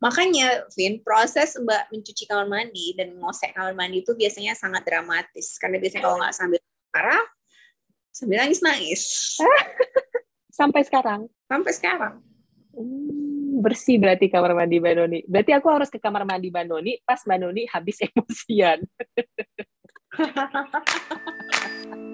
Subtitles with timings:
[0.00, 5.60] Makanya, Vin, proses Mbak mencuci kamar mandi dan ngosek kamar mandi itu biasanya sangat dramatis.
[5.60, 6.60] Karena biasanya kalau nggak sambil
[6.92, 7.24] marah,
[8.12, 9.02] sambil nangis-nangis.
[10.60, 11.24] Sampai sekarang?
[11.48, 12.20] Sampai sekarang.
[12.74, 15.18] Hmm, bersih berarti kamar mandi Mbak Noni.
[15.24, 18.84] Berarti aku harus ke kamar mandi Mbak Noni pas Mbak Noni habis emosian.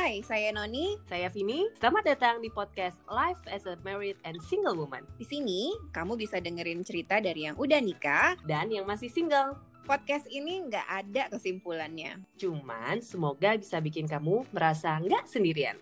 [0.00, 0.96] Hai, saya Noni.
[1.04, 1.68] Saya Vini.
[1.76, 5.04] Selamat datang di podcast Life as a Married and Single Woman.
[5.20, 9.60] Di sini, kamu bisa dengerin cerita dari yang udah nikah Dan yang masih single.
[9.84, 12.16] Podcast ini nggak ada kesimpulannya.
[12.40, 15.76] Cuman semoga bisa bikin kamu merasa nggak sendirian.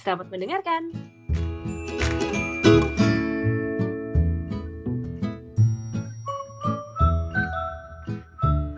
[0.00, 0.88] Selamat mendengarkan.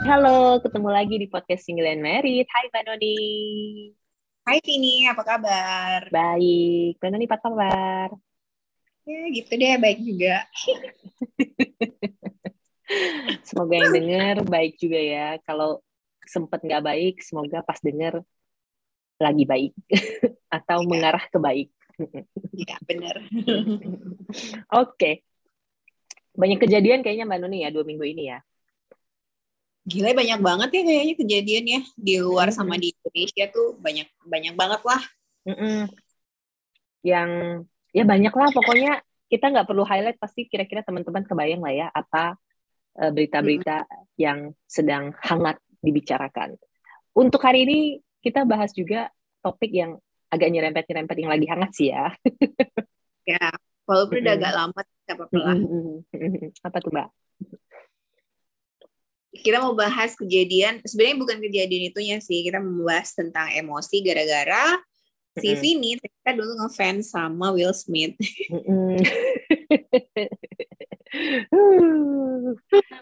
[0.02, 2.50] Halo, ketemu lagi di podcast Single and Married.
[2.50, 3.18] Hai Mbak Noni.
[4.50, 6.10] Hai Vini, apa kabar?
[6.10, 6.98] Baik.
[6.98, 8.08] Mbak Noni apa kabar?
[9.06, 10.42] Ya gitu deh, baik juga.
[13.46, 15.38] Semoga yang denger baik juga ya.
[15.46, 15.78] Kalau
[16.26, 18.26] sempet nggak baik, semoga pas denger
[19.22, 19.70] lagi baik.
[20.58, 20.88] Atau Iya.
[20.90, 21.70] mengarah ke baik.
[22.50, 23.22] Iya, bener.
[24.82, 25.22] Oke.
[26.34, 28.42] Banyak kejadian kayaknya Mbak Noni ya dua minggu ini ya.
[29.88, 34.54] Gila banyak banget ya kayaknya kejadian ya di luar sama di Indonesia tuh banyak banyak
[34.54, 35.02] banget lah.
[35.48, 35.88] Mm-mm.
[37.00, 37.30] Yang
[37.96, 38.92] ya banyak lah pokoknya
[39.30, 42.36] kita nggak perlu highlight pasti kira-kira teman-teman kebayang lah ya apa
[43.00, 43.88] eh, berita-berita
[44.20, 46.60] yang sedang hangat dibicarakan.
[47.16, 47.78] Untuk hari ini
[48.20, 49.08] kita bahas juga
[49.40, 49.96] topik yang
[50.30, 52.12] agak nyerempet-nyerempet yang lagi hangat sih ya.
[53.24, 53.48] Ya,
[53.88, 54.40] walaupun udah Mhm.
[54.44, 55.56] agak lama nggak apa-apa lah.
[56.68, 57.08] apa tuh Mbak?
[59.30, 64.74] Kita mau bahas kejadian, sebenarnya bukan kejadian itunya sih, kita membahas tentang emosi gara-gara
[65.38, 65.54] si.
[65.54, 68.18] Vini ternyata dulu ngefans sama Will Smith.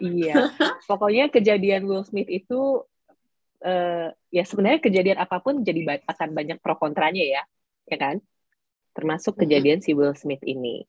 [0.01, 0.49] Iya,
[0.89, 2.89] pokoknya kejadian Will Smith itu
[3.61, 7.43] eh, ya sebenarnya kejadian apa pun jadi akan banyak pro kontranya ya,
[7.85, 8.17] ya kan?
[8.97, 10.89] Termasuk kejadian si Will Smith ini.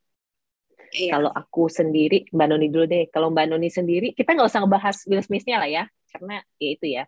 [0.90, 1.18] Iya.
[1.18, 3.06] Kalau aku sendiri, Mbak Noni dulu deh.
[3.14, 6.86] Kalau Mbak Noni sendiri, kita nggak usah ngebahas Will Smith-nya lah ya, karena ya itu
[6.90, 7.04] ya.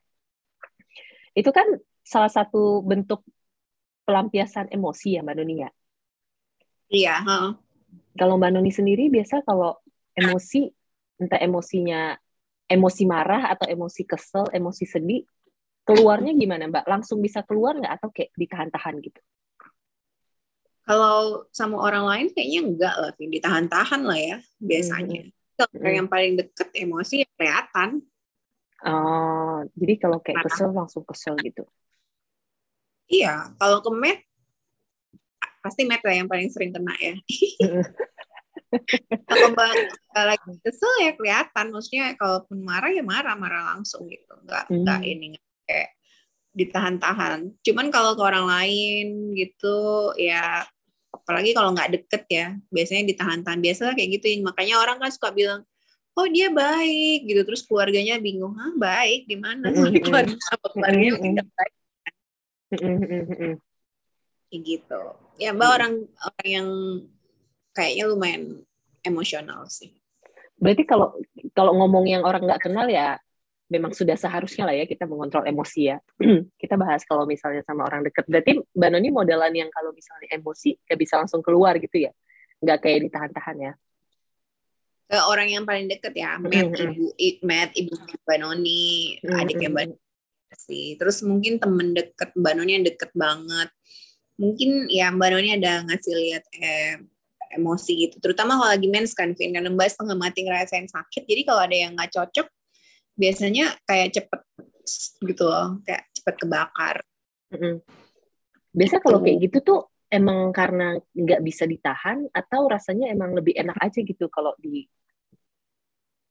[1.33, 1.65] Itu kan
[2.05, 3.25] salah satu bentuk
[4.05, 5.69] pelampiasan emosi ya Mbak Noni ya.
[6.91, 7.51] Iya, heeh.
[8.19, 9.79] Kalau Mbak Noni sendiri biasa kalau
[10.13, 10.69] emosi,
[11.17, 12.19] entah emosinya
[12.67, 15.23] emosi marah atau emosi kesel, emosi sedih,
[15.87, 16.85] keluarnya gimana Mbak?
[16.85, 19.19] Langsung bisa keluar nggak atau kayak ditahan-tahan gitu?
[20.91, 25.31] Kalau sama orang lain kayaknya enggak lah, ditahan-tahan lah ya biasanya.
[25.55, 25.95] Kalau Mhm.
[26.03, 28.03] yang paling deket emosi ya kelihatan.
[28.83, 30.51] Oh, jadi kalau kayak Marah.
[30.51, 31.63] kesel langsung kesel gitu.
[33.07, 34.19] Iya, kalau ke Matt,
[35.63, 37.15] pasti Matt lah yang paling sering kena ya.
[39.29, 39.71] kalau Mbak
[40.11, 44.33] lagi kesel ya kelihatan, maksudnya kalaupun marah ya marah, marah langsung gitu.
[44.43, 44.83] Enggak, Hmm.
[44.83, 45.89] enggak ini nggak kayak
[46.51, 47.39] ditahan-tahan.
[47.63, 50.67] Cuman kalau ke orang lain gitu, ya
[51.31, 53.59] apalagi kalau nggak deket ya, biasanya ditahan-tahan.
[53.63, 55.63] Biasa kayak gitu, makanya orang kan suka bilang,
[56.11, 59.71] oh dia baik gitu, terus keluarganya bingung, ah baik di mana?
[59.71, 60.35] Keluarga
[60.75, 61.73] keluarganya tidak baik
[64.51, 65.01] kayak gitu.
[65.39, 65.75] Ya mbak Hmm.
[65.79, 65.93] orang
[66.27, 66.67] orang yang
[67.71, 68.43] kayaknya lumayan
[69.07, 69.95] emosional sih.
[70.59, 71.15] Berarti kalau
[71.55, 73.15] kalau ngomong yang orang nggak kenal ya
[73.71, 75.97] memang sudah seharusnya lah ya kita mengontrol emosi ya.
[76.61, 78.27] kita bahas kalau misalnya sama orang dekat.
[78.27, 82.11] Berarti Mbak Noni modelan yang kalau misalnya emosi nggak bisa langsung keluar gitu ya?
[82.59, 83.73] Nggak kayak ditahan-tahan ya?
[85.07, 86.83] Ke orang yang paling deket ya, Matt Mm-mm.
[86.91, 89.99] ibu, I- Matt ibu Mbak Noni, adiknya Mbak Mm-mm.
[90.51, 90.99] Noni sih.
[90.99, 93.71] Terus mungkin temen deket Mbak Noni yang deket banget.
[94.35, 96.95] Mungkin ya Mbak Noni ada ngasih lihat eh,
[97.55, 98.15] emosi gitu.
[98.19, 99.51] Terutama kalau lagi mens kan, Vin.
[99.55, 101.23] Karena Mbak setengah mati ngerasain sakit.
[101.27, 102.47] Jadi kalau ada yang nggak cocok,
[103.13, 104.41] biasanya kayak cepet
[105.21, 106.95] gitu loh, kayak cepet kebakar.
[107.51, 107.79] Mm-mm.
[108.71, 109.25] Biasa kalau Gitu.
[109.27, 114.27] kayak gitu tuh emang karena nggak bisa ditahan atau rasanya emang lebih enak aja gitu
[114.27, 114.87] kalau di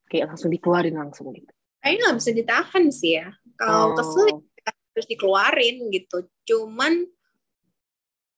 [0.08, 1.48] kayak langsung dikeluarin langsung gitu.
[1.80, 3.28] Kayaknya nggak bisa ditahan sih ya.
[3.56, 3.96] Kalau Oh.
[3.96, 4.28] kesel
[4.90, 6.26] harus dikeluarin gitu.
[6.44, 7.06] Cuman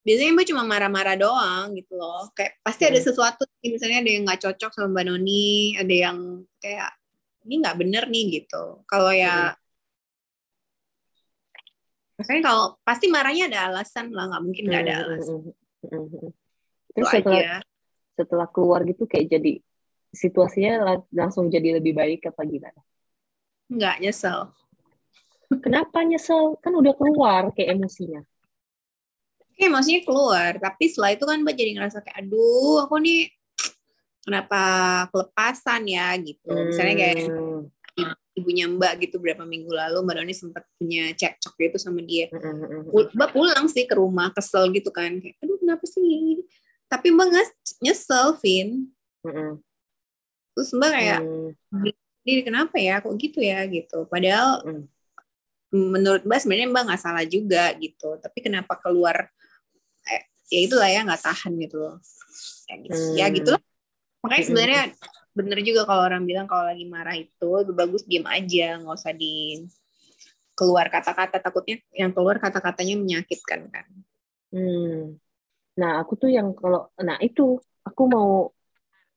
[0.03, 2.29] biasanya Mbak cuma marah-marah doang gitu loh.
[2.35, 3.06] Kayak pasti ada Hmm.
[3.06, 6.19] sesuatu nih, misalnya ada yang nggak cocok sama Mbak Noni, ada yang
[6.59, 6.91] kayak
[7.47, 8.83] ini nggak bener nih gitu.
[8.87, 9.56] Kalau ya
[12.12, 15.50] Maksudnya kalau pasti marahnya ada alasan lah, nggak mungkin nggak ada alasan.
[15.91, 16.31] Mm-mm.
[16.93, 17.59] Itu Terus setelah aja.
[18.15, 19.53] setelah keluar gitu kayak jadi
[20.12, 22.79] situasinya la- langsung jadi lebih baik apa gimana?
[23.73, 24.55] Nggak nyesel.
[25.50, 26.55] Kenapa nyesel?
[26.61, 28.23] Kan udah keluar kayak emosinya.
[29.53, 30.53] Oke, maksudnya keluar.
[30.62, 33.29] Tapi setelah itu kan Mbak jadi ngerasa kayak, aduh, aku nih
[34.23, 34.61] kenapa
[35.11, 36.51] kelepasan ya gitu.
[36.51, 38.15] Misalnya kayak Hmm.
[38.33, 42.33] ibunya Mbak gitu berapa minggu lalu Mbak Doni sempat punya cekcok gitu sama dia.
[42.33, 42.89] Mm-mm.
[42.89, 45.21] Pul- Mbak pulang sih ke rumah kesel gitu kan.
[45.21, 46.41] Kayak aduh kenapa sih
[46.89, 47.29] tapi Mbak
[47.85, 48.89] nyesel Vin.
[50.57, 51.93] Terus Mbak kayak Hmm.
[52.25, 53.05] ini kenapa ya?
[53.05, 53.61] Kok gitu ya?
[53.69, 54.09] Gitu.
[54.09, 54.65] Padahal
[55.73, 58.17] menurut Mbak sebenarnya Mbak nggak salah juga gitu.
[58.17, 59.29] Tapi kenapa keluar
[60.09, 61.97] eh, ya itulah ya nggak tahan gitu loh.
[62.69, 63.37] Ya gitu, ya Hmm.
[64.23, 64.83] Makanya sebenarnya
[65.33, 69.15] bener juga kalau orang bilang kalau lagi marah itu lebih bagus diem aja nggak usah
[69.17, 69.65] di
[70.53, 73.89] keluar kata-kata takutnya yang keluar kata-katanya menyakitkan kan
[74.53, 75.17] Hmm.
[75.81, 77.57] Nah, aku tuh yang kalau, nah itu,
[77.89, 78.53] aku mau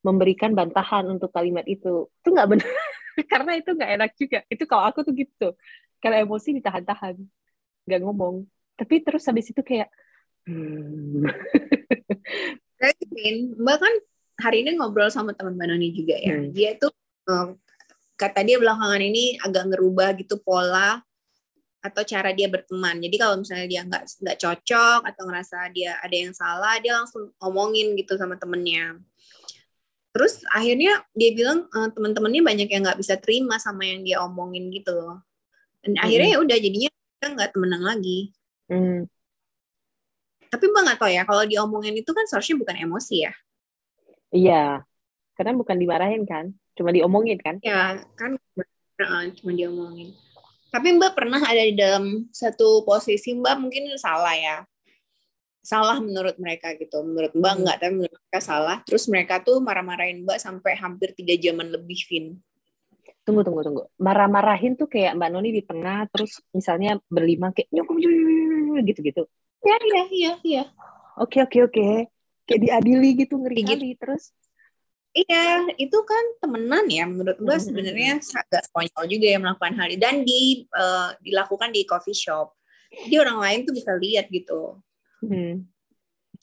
[0.08, 2.08] memberikan bantahan untuk kalimat itu.
[2.24, 2.72] Itu nggak benar,
[3.32, 4.40] karena itu nggak enak juga.
[4.48, 5.48] Itu kalau aku tuh gitu.
[6.00, 7.20] Kalau emosi ditahan-tahan,
[7.86, 8.48] nggak ngomong.
[8.80, 9.92] Tapi terus habis itu kayak,
[10.48, 11.28] hmm.
[13.60, 13.94] Mbak kan
[14.40, 16.36] hari ini ngobrol sama teman Mbak Noni juga ya.
[16.36, 16.52] Hmm.
[16.52, 16.92] Dia tuh
[17.30, 17.48] eh,
[18.16, 21.00] kata dia belakangan ini agak ngerubah gitu pola
[21.86, 22.98] atau cara dia berteman.
[22.98, 27.30] Jadi kalau misalnya dia nggak nggak cocok atau ngerasa dia ada yang salah, dia langsung
[27.38, 28.98] ngomongin gitu sama temennya.
[30.16, 34.74] Terus akhirnya dia bilang eh, teman-temannya banyak yang nggak bisa terima sama yang dia omongin
[34.74, 35.22] gitu loh.
[35.86, 38.34] Dan akhirnya ya udah jadinya kita nggak temenan lagi.
[38.66, 39.06] Hmm.
[40.50, 43.34] Tapi mbak nggak tahu ya kalau diomongin itu kan seharusnya bukan emosi ya.
[44.36, 44.84] Iya,
[45.40, 47.56] karena bukan dimarahin kan, cuma diomongin kan.
[47.64, 48.36] Ya kan
[49.40, 50.12] cuma diomongin.
[50.76, 54.58] Tapi Mbak pernah ada di dalam satu posisi Mbak mungkin salah ya.
[55.64, 57.00] Salah menurut mereka gitu.
[57.00, 57.60] Menurut Mbak Hmm.
[57.64, 58.78] enggak, tapi menurut mereka salah.
[58.84, 62.26] Terus mereka tuh marah-marahin Mbak sampai hampir tiga jaman lebih, Vin.
[63.24, 63.84] Tunggu, tunggu, tunggu.
[63.98, 67.98] Marah-marahin tuh kayak Mbak Noni di tengah, terus misalnya berlima kayak nyukum
[68.84, 69.26] gitu-gitu.
[69.66, 70.64] Iya, iya, iya, iya.
[71.18, 71.88] Oke, oke, oke.
[72.46, 73.90] Kayak diadili gitu, ngeri kali.
[73.98, 74.32] Terus,
[75.16, 77.08] Iya, itu kan temenan ya.
[77.08, 80.00] Menurut Mbak Hmm, hmm, sebenarnya agak konyol juga ya melakukan hal ini.
[80.00, 82.52] Dan di, eh, dilakukan di coffee shop.
[82.92, 84.80] Jadi orang lain tuh bisa lihat gitu.
[85.24, 85.66] hmm.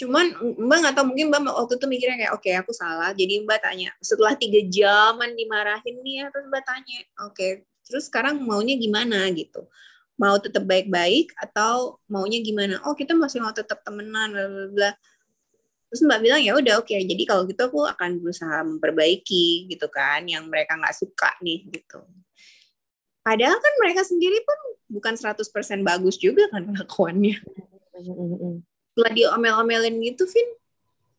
[0.00, 0.26] cuman
[0.56, 3.92] mbak nggak tahu mungkin mbak waktu itu mikirnya kayak oke aku salah jadi mbak tanya
[4.00, 6.98] setelah tiga jaman dimarahin nih ya terus mbak tanya
[7.28, 7.48] oke
[7.84, 9.68] terus sekarang maunya gimana gitu
[10.16, 14.90] mau tetap baik-baik atau maunya gimana oh kita masih mau tetap temenan bla bla bla
[15.92, 20.24] terus mbak bilang ya udah oke jadi kalau gitu aku akan berusaha memperbaiki gitu kan
[20.24, 22.00] yang mereka nggak suka nih gitu
[23.20, 24.58] padahal kan mereka sendiri pun
[24.88, 25.44] bukan 100%
[25.84, 27.36] bagus juga kan kelakuannya
[28.92, 30.48] setelah diomel-omelin gitu, Vin,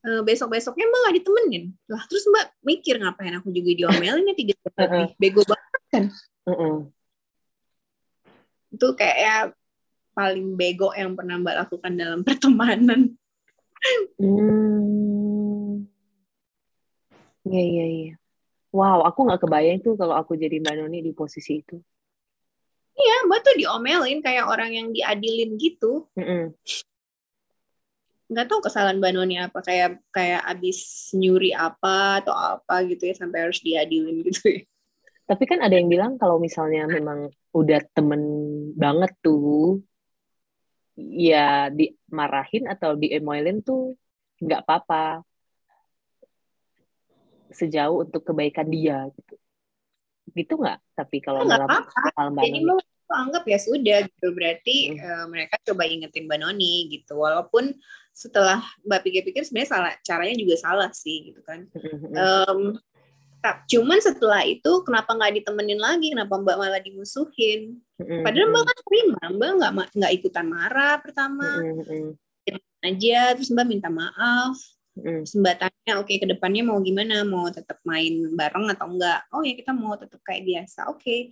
[0.06, 1.64] eh, besok-besoknya mbak gak ditemenin.
[1.90, 5.10] Lah terus mbak mikir ngapain aku juga diomelin ya tiga lebih.
[5.22, 6.14] Bego banget.
[6.46, 6.76] Mm-mm.
[8.74, 9.38] Itu kayak ya
[10.14, 13.18] paling bego yang pernah mbak lakukan dalam pertemanan.
[14.20, 15.84] Hmm.
[17.44, 18.14] Iya, iya, iya.
[18.74, 21.78] Wow, aku nggak kebayang tuh kalau aku jadi Mbak Noni di posisi itu.
[22.94, 26.06] Ya, mbak tuh diomelin kayak orang yang diadilin gitu.
[26.14, 26.54] Mm-mm.
[28.30, 29.60] Nggak tahu kesalahan mbak Noni apa.
[29.66, 34.62] Kayak kayak abis nyuri apa atau apa gitu ya sampai harus diadilin gitu ya.
[35.24, 38.22] Tapi kan ada yang bilang kalau misalnya memang udah temen
[38.76, 39.82] banget tuh,
[40.96, 43.98] ya dimarahin atau diemoilin tuh
[44.38, 45.26] nggak apa-apa.
[47.54, 49.36] Sejauh untuk kebaikan dia gitu.
[50.34, 50.80] Gitu nggak?
[50.98, 52.10] Tapi kalau Nggak dalam apa-apa.
[52.18, 52.86] hal Mbak Jadi Noni.
[53.14, 54.28] anggap ya sudah gitu.
[54.34, 54.98] Berarti Hmm.
[54.98, 57.22] eh, mereka coba ingetin mbak Noni gitu.
[57.22, 57.78] Walaupun
[58.10, 61.70] setelah mbak pikir-pikir sebenarnya salah caranya juga salah sih gitu kan.
[61.78, 62.74] Mm-mm.
[63.44, 66.16] Tak- cuman setelah itu kenapa nggak ditemenin lagi?
[66.16, 67.84] Kenapa Mbak malah dimusuhin?
[68.00, 71.60] Padahal Mbak kan terima, Mbak nggak nggak ikutan marah pertama
[72.84, 74.56] aja, terus Mbak minta maaf,
[74.96, 77.24] terus Mbak tanya, oke ke depannya mau gimana?
[77.28, 79.28] Mau tetap main bareng atau enggak?
[79.32, 81.32] Oh ya kita mau tetap kayak biasa, oke.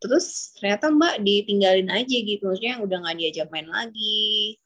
[0.00, 4.56] Terus ternyata Mbak ditinggalin aja gitu, maksudnya udah nggak diajak main lagi,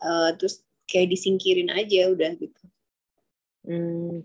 [0.00, 2.64] Eh, terus kayak disingkirin aja udah gitu.
[3.68, 4.24] Mm.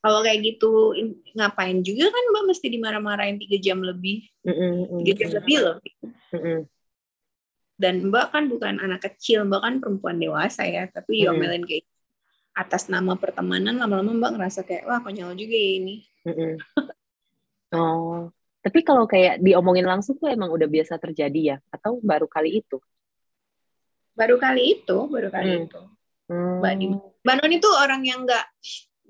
[0.00, 4.24] Kalau kayak gitu in- ngapain juga kan mbak mesti dimarah-marahin tiga jam lebih
[5.04, 5.76] tiga jam lebih loh
[7.80, 11.32] dan mbak kan bukan anak kecil mbak kan perempuan dewasa ya tapi Hmm.
[11.32, 11.84] diomelin kayak
[12.52, 15.94] atas nama pertemanan lama-lama mbak ngerasa kayak wah konyol juga ya ini.
[17.70, 18.28] Oh,
[18.60, 21.56] tapi kalau kayak diomongin langsung tuh emang udah biasa terjadi ya?
[21.70, 22.82] Atau baru kali itu?
[24.10, 25.64] baru kali itu baru kali Hmm.
[25.64, 25.80] itu
[26.28, 26.60] Hmm.
[27.24, 28.44] mbak Noni tuh orang yang nggak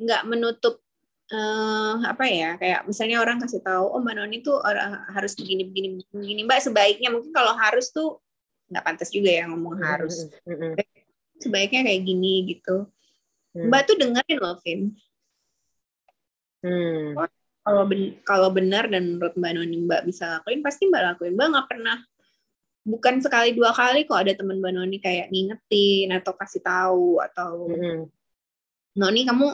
[0.00, 0.80] nggak menutup
[1.30, 5.62] eh apa ya kayak misalnya orang kasih tahu oh mbak Noni tuh orang harus begini
[5.68, 8.18] begini begini mbak sebaiknya mungkin kalau harus tuh
[8.66, 10.26] nggak pantas juga ya ngomong harus
[11.38, 12.90] sebaiknya kayak gini gitu
[13.50, 13.66] Hmm.
[13.66, 14.80] Mbak tuh dengerin loh, Vin.
[16.62, 17.18] Hmm.
[17.60, 21.34] Kalau ben kalau benar dan menurut Mbak Noni Mbak bisa lakuin, pasti Mbak lakuin.
[21.34, 21.98] Mbak nggak pernah
[22.80, 27.68] bukan sekali dua kali kok ada teman Mbak Noni kayak ngingetin atau kasih tahu atau
[27.68, 28.06] Hmm.
[28.96, 29.48] Noni kamu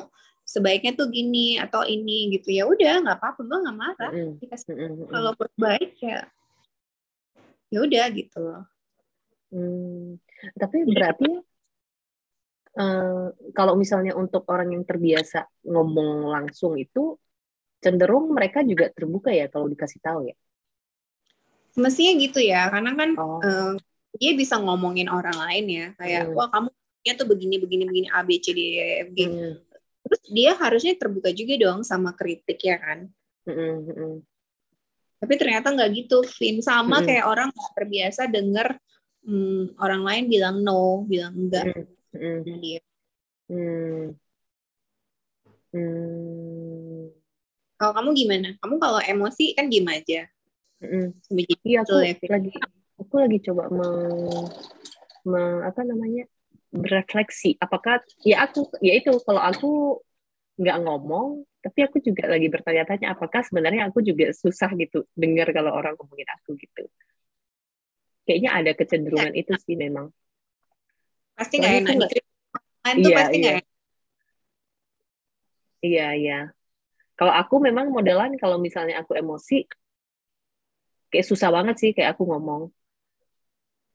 [0.47, 5.11] sebaiknya tuh gini atau ini gitu ya udah nggak apa-apa Mbak nggak marah dikasih Hmm.
[5.11, 6.23] Kalau buat baik ya
[7.67, 8.63] ya udah gitu loh
[9.47, 10.19] Hmm.
[10.59, 11.31] Tapi berarti
[12.77, 17.15] eh, kalau misalnya untuk orang yang terbiasa ngomong langsung itu
[17.79, 20.37] cenderung mereka juga terbuka ya kalau dikasih tahu ya.
[21.77, 23.37] mestinya gitu ya karena kan Oh.
[23.45, 23.77] eh,
[24.17, 26.35] dia bisa ngomongin orang lain ya kayak Hmm.
[26.37, 26.69] wah kamu
[27.07, 29.55] nya tuh begini begini begini A B C D E F G Hmm.
[30.17, 33.05] Terus dia harusnya terbuka juga dong sama kritik ya kan
[33.47, 33.85] Hmm.
[33.87, 34.17] Hmm.
[35.21, 37.07] tapi ternyata nggak gitu Vin sama Mm-mm.
[37.07, 38.69] kayak orang nggak terbiasa denger
[39.23, 41.69] hmm, orang lain bilang no bilang enggak
[42.17, 42.43] Hmm.
[42.43, 42.81] sama dia
[43.47, 44.17] Hmm.
[45.71, 47.13] Hmm.
[47.77, 50.25] kalau kamu gimana kamu kalau emosi kan diem aja
[50.77, 51.09] Hmm.
[51.25, 52.53] Sampai jadi Iya, aku ya, lagi
[53.01, 53.89] aku lagi coba me,
[55.25, 56.29] me- apa namanya
[56.69, 57.57] berefleksi.
[57.57, 60.05] Apakah ya aku ya itu kalau aku
[60.57, 65.73] nggak ngomong, tapi aku juga lagi bertanya-tanya apakah sebenarnya aku juga susah gitu dengar kalau
[65.77, 66.89] orang ngomongin aku gitu.
[68.27, 70.11] Kayaknya ada kecenderungan itu sih memang.
[71.37, 73.43] pasti nggak enak Diceritain tuh Iya, pasti iya.
[73.45, 73.75] nggak enak
[75.87, 76.39] Iya, iya.
[77.15, 79.69] Kalau aku memang modelan kalau misalnya aku emosi
[81.13, 82.73] kayak susah banget sih kayak aku ngomong.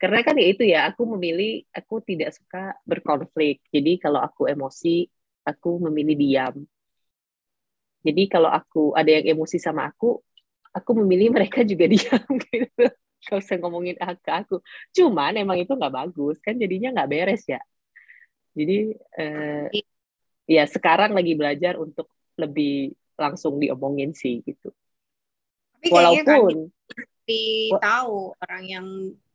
[0.01, 3.61] Karena kan ya itu ya, aku memilih aku tidak suka berkonflik.
[3.69, 5.05] Jadi kalau aku emosi,
[5.45, 6.55] aku memilih diam.
[8.01, 10.17] Jadi kalau aku ada yang emosi sama aku,
[10.74, 12.86] aku memilih mereka juga diam gitu.
[13.21, 14.57] Gak usah ngomongin ke aku.
[14.89, 17.62] Cuman emang itu nggak bagus kan jadinya nggak beres ya.
[18.57, 19.86] Jadi eh,
[20.50, 24.74] ya sekarang lagi belajar untuk lebih langsung diomongin sih gitu.
[25.81, 26.69] tapi kan Walaupun
[27.81, 28.88] tahu orang yang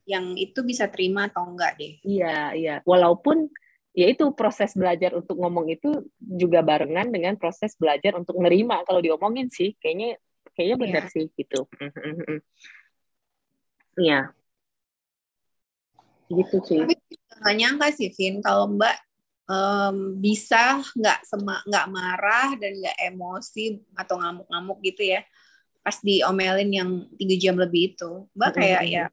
[0.07, 3.51] yang itu bisa terima atau enggak deh iya iya, walaupun
[3.97, 9.01] ya itu proses belajar untuk ngomong itu juga barengan dengan proses belajar untuk nerima kalau
[9.01, 9.73] diomongin sih.
[9.81, 10.21] Kayaknya
[10.53, 11.13] kayaknya benar Iya.
[11.17, 11.61] sih gitu.
[13.97, 14.37] Iya.
[16.29, 16.81] Gitu sih.
[16.83, 16.95] tapi
[17.41, 18.97] nggak nyangka sih Vin kalau Mbak
[19.47, 21.19] em, bisa nggak
[21.71, 25.23] nggak marah dan nggak emosi atau ngamuk-ngamuk gitu ya
[25.87, 28.97] pas diomelin yang tiga jam lebih itu Mbak kayak Mm-mm.
[28.99, 29.05] ya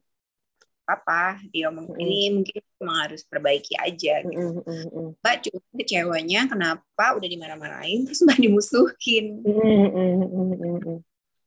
[0.84, 2.02] apa diomong Mm-mm.
[2.04, 4.36] ini mungkin emang harus perbaiki aja gitu.
[4.36, 10.14] Mm, mm, mm, Mbak cuma kecewanya kenapa udah dimarah-marahin terus Mbak dimusuhin mm, mm, mm,
[10.28, 10.98] mm, mm, mm.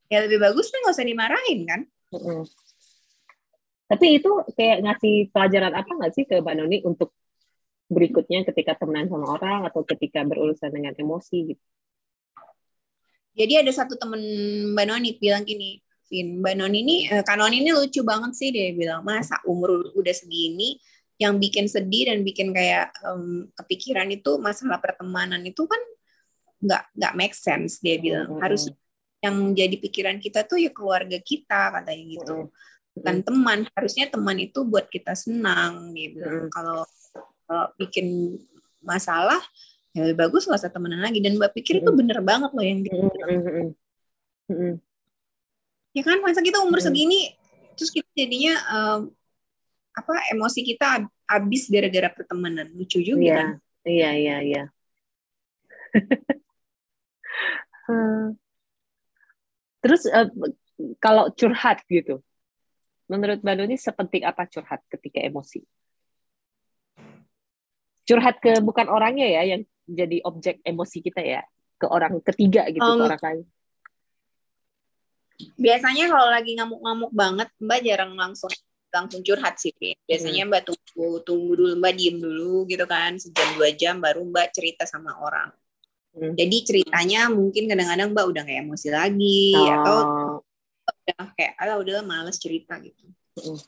[0.10, 1.82] ya lebih bagus kan nggak usah dimarahin kan
[2.14, 2.42] Mm-mm.
[3.88, 7.16] Tapi itu kayak ngasih pelajaran apa nggak sih ke Mbak Noni untuk
[7.88, 11.66] berikutnya ketika temenan sama orang atau ketika berurusan dengan emosi gitu?
[13.38, 14.20] Jadi ada satu temen
[14.76, 18.50] Mbak Noni bilang gini, Vin, Mbak Noni ini, eh, Kak Noni ini lucu banget sih
[18.50, 20.80] dia bilang, masa umur udah segini,
[21.18, 25.82] yang bikin sedih dan bikin kayak em, kepikiran itu masalah pertemanan itu kan
[26.62, 28.38] nggak nggak make sense dia bilang.
[28.38, 28.70] Harus
[29.20, 32.36] yang jadi pikiran kita tuh ya keluarga kita katanya gitu,
[32.94, 33.60] bukan teman.
[33.74, 36.54] Harusnya teman itu buat kita senang dia bilang.
[36.54, 36.86] Kalau
[37.82, 38.38] bikin
[38.86, 39.42] masalah
[39.98, 41.18] ya lebih bagus nggak usah temenan lagi.
[41.18, 43.30] Dan Mbak pikir itu bener banget loh yang dia bilang.
[44.48, 44.74] mm, mm.
[45.98, 46.94] Ya kan masa kita umur Hmm.
[46.94, 47.34] segini
[47.74, 49.00] terus kita jadinya em,
[49.98, 53.50] apa emosi kita hab- habis gara-gara pertemanan lucu juga Iya, kan
[53.82, 54.64] iya, iya, iya.
[59.82, 60.28] Terus eh,
[61.00, 62.20] kalau curhat gitu,
[63.08, 65.64] menurut Mbak Noni sepenting apa curhat ketika emosi?
[68.04, 71.42] Curhat ke bukan orangnya ya, yang jadi objek emosi kita ya,
[71.80, 73.46] ke orang ketiga gitu, ke Um, orang lain.
[75.58, 78.50] Biasanya kalau lagi ngamuk-ngamuk banget mbak jarang langsung
[78.90, 79.74] langsung curhat sih.
[80.10, 83.16] Biasanya mbak tunggu tunggu dulu mbak diem dulu gitu kan.
[83.22, 85.54] Sejam dua jam baru mbak cerita sama orang.
[86.18, 86.34] Hmm.
[86.34, 90.36] jadi ceritanya mungkin kadang-kadang mbak udah nggak emosi lagi atau Oh,
[91.06, 93.06] udah kayak ah udah males cerita gitu.
[93.38, 93.60] Mm.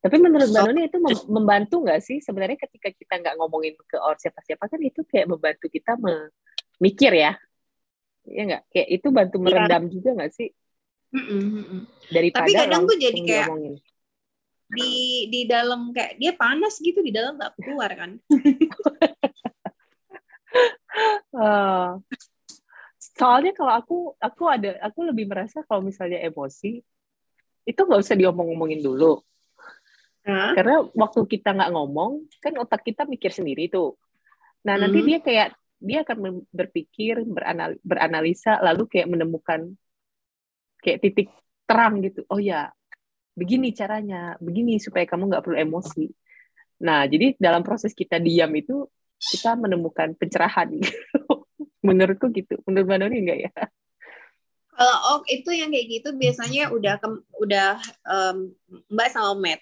[0.00, 0.68] Tapi menurut Mbak Oh.
[0.72, 2.20] Noni itu mem- membantu nggak sih?
[2.24, 6.32] Sebenarnya ketika kita nggak ngomongin ke orang siapa-siapa kan itu kayak membantu kita me-
[6.80, 7.12] mikir
[8.22, 8.62] ya, Iya nggak?
[8.68, 9.44] Kayak itu bantu Iya.
[9.44, 10.48] meredam juga nggak sih
[11.10, 11.80] Mm-mm, mm-mm.
[12.08, 13.74] daripada Tapi kadang tuh jadi kayak- diomongin.
[14.70, 14.92] di
[15.26, 18.22] di dalam kayak dia panas gitu di dalam nggak keluar kan
[21.32, 21.98] Ah.
[23.18, 26.78] soalnya kalau aku aku ada aku lebih merasa kalau misalnya emosi
[27.64, 29.18] itu nggak usah diomong-omongin dulu
[30.22, 30.52] Hah?
[30.52, 33.96] karena waktu kita nggak ngomong kan otak kita mikir sendiri tuh
[34.60, 35.08] nah nanti Hmm.
[35.08, 35.48] dia kayak
[35.80, 39.72] dia akan berpikir beranal beranalisa lalu kayak menemukan
[40.84, 41.28] kayak titik
[41.64, 42.22] terang gitu.
[42.28, 42.68] Oh ya
[43.32, 46.06] begini caranya begini supaya kamu nggak perlu emosi.
[46.84, 48.84] Nah jadi dalam proses kita diam itu
[49.20, 51.48] kita menemukan pencerahan gitu.
[51.80, 52.60] menurutku gitu.
[52.68, 53.52] Menurut mbak Noni enggak ya?
[54.76, 57.08] Kalau oh itu yang kayak gitu biasanya udah ke,
[57.40, 58.52] udah um,
[58.92, 59.60] mbak sama Matt.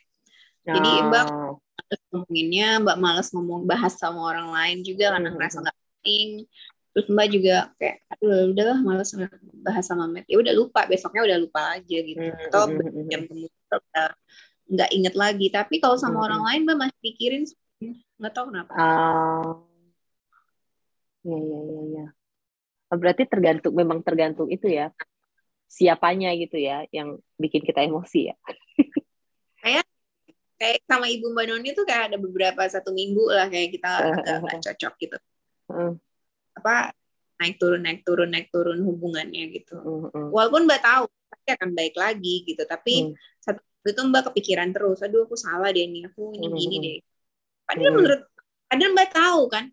[0.67, 1.63] Jadi mbak oh.
[2.11, 6.47] ngomonginnya mbak malas ngomong bahas sama orang lain juga karena ngerasa nggak penting
[6.99, 9.15] terus mbak juga kayak aduh udahlah malas
[9.63, 10.27] bahas sama Matt.
[10.27, 12.19] Ya udah lupa besoknya udah lupa aja gitu.
[12.19, 14.11] Hmm, atau hmm, hmm, jam kemudian udah
[14.67, 15.47] nggak inget lagi.
[15.55, 17.43] Tapi kalau sama orang lain mbak masih pikirin
[18.19, 18.73] nggak tahu kenapa.
[18.75, 19.63] Uh,
[21.23, 22.07] ya ya ya ya.
[22.91, 24.91] Berarti tergantung memang tergantung itu ya
[25.69, 28.37] siapanya gitu ya yang bikin kita emosi ya.
[29.63, 29.85] Kayak
[30.59, 34.43] kayak sama ibu mbak Noni tuh kayak ada beberapa satu minggu lah kayak kita agak
[34.43, 35.19] nggak cocok gitu
[35.71, 35.93] uh.
[36.59, 36.93] apa
[37.39, 40.29] naik turun naik turun naik turun hubungannya gitu uh, uh.
[40.35, 43.15] walaupun mbak tahu pasti akan baik lagi gitu tapi uh.
[43.41, 46.97] satu itu mbak kepikiran terus aduh aku salah deh nih aku ini gini deh
[47.65, 48.23] padahal menurut
[48.67, 49.65] padahal mbak tahu kan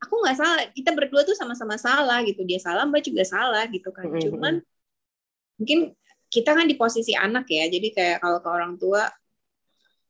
[0.00, 3.92] aku nggak salah kita berdua tuh sama-sama salah gitu dia salah mbak juga salah gitu
[3.92, 4.64] kan cuman
[5.60, 5.92] mungkin
[6.32, 9.04] kita kan di posisi anak ya jadi kayak kalau ke orang tua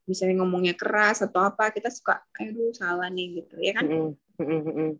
[0.07, 4.91] misalnya ngomongnya keras atau apa kita suka aduh salah nih gitu ya kan mm -hmm.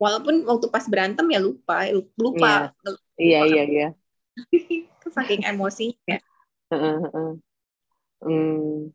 [0.00, 1.84] Walaupun waktu pas berantem ya lupa
[2.16, 2.72] lupa
[3.20, 3.88] iya iya iya, iya.
[5.16, 6.16] saking emosinya
[6.72, 8.88] hmm.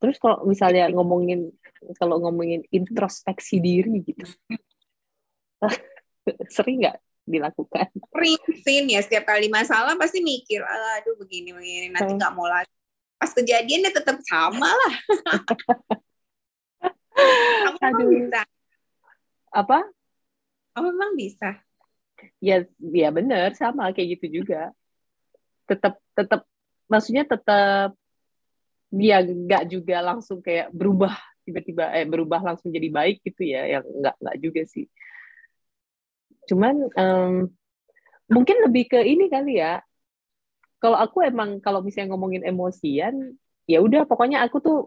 [0.00, 1.52] terus kalau misalnya ngomongin
[2.00, 4.24] kalau ngomongin introspeksi diri gitu
[6.56, 6.96] sering nggak
[7.28, 7.92] dilakukan
[8.64, 12.72] sering ya setiap kali masalah pasti mikir aduh begini begini nanti nggak mau lagi
[13.18, 14.94] pas kejadian ya tetap sama lah.
[17.66, 18.08] Kamu Aduh.
[18.14, 18.40] bisa.
[19.50, 19.82] Apa?
[20.78, 21.58] Kamu memang bisa.
[22.38, 24.70] Ya, ya benar sama kayak gitu juga.
[25.66, 26.46] Tetap, tetap,
[26.86, 27.98] maksudnya tetap
[28.88, 31.12] dia nggak juga langsung kayak berubah
[31.44, 34.88] tiba-tiba eh berubah langsung jadi baik gitu ya yang nggak nggak juga sih
[36.48, 37.52] cuman um,
[38.32, 39.84] mungkin lebih ke ini kali ya
[40.80, 43.36] kalau aku emang kalau misalnya ngomongin emosian
[43.68, 44.78] ya udah pokoknya aku tuh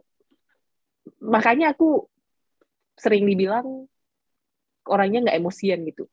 [1.21, 2.09] makanya aku
[2.97, 3.85] sering dibilang
[4.87, 6.07] orangnya nggak emosian gitu.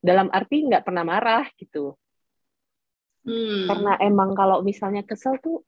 [0.00, 1.96] Dalam arti nggak pernah marah gitu.
[3.26, 3.66] Hmm.
[3.66, 5.58] karena emang kalau misalnya kesel tuh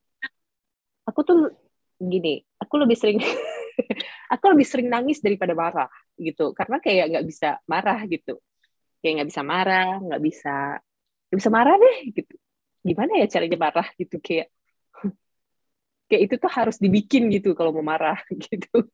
[1.02, 1.50] aku tuh
[1.98, 3.18] gini aku lebih sering
[4.34, 6.54] aku lebih sering nangis daripada marah gitu.
[6.54, 8.38] Karena kayak nggak bisa marah gitu.
[9.02, 10.54] Kayak nggak bisa marah nggak bisa
[11.26, 12.34] nggak bisa marah deh gitu.
[12.86, 14.48] Gimana ya caranya marah gitu kayak
[16.08, 18.86] kayak itu tuh harus dibikin gitu kalau mau marah gitu.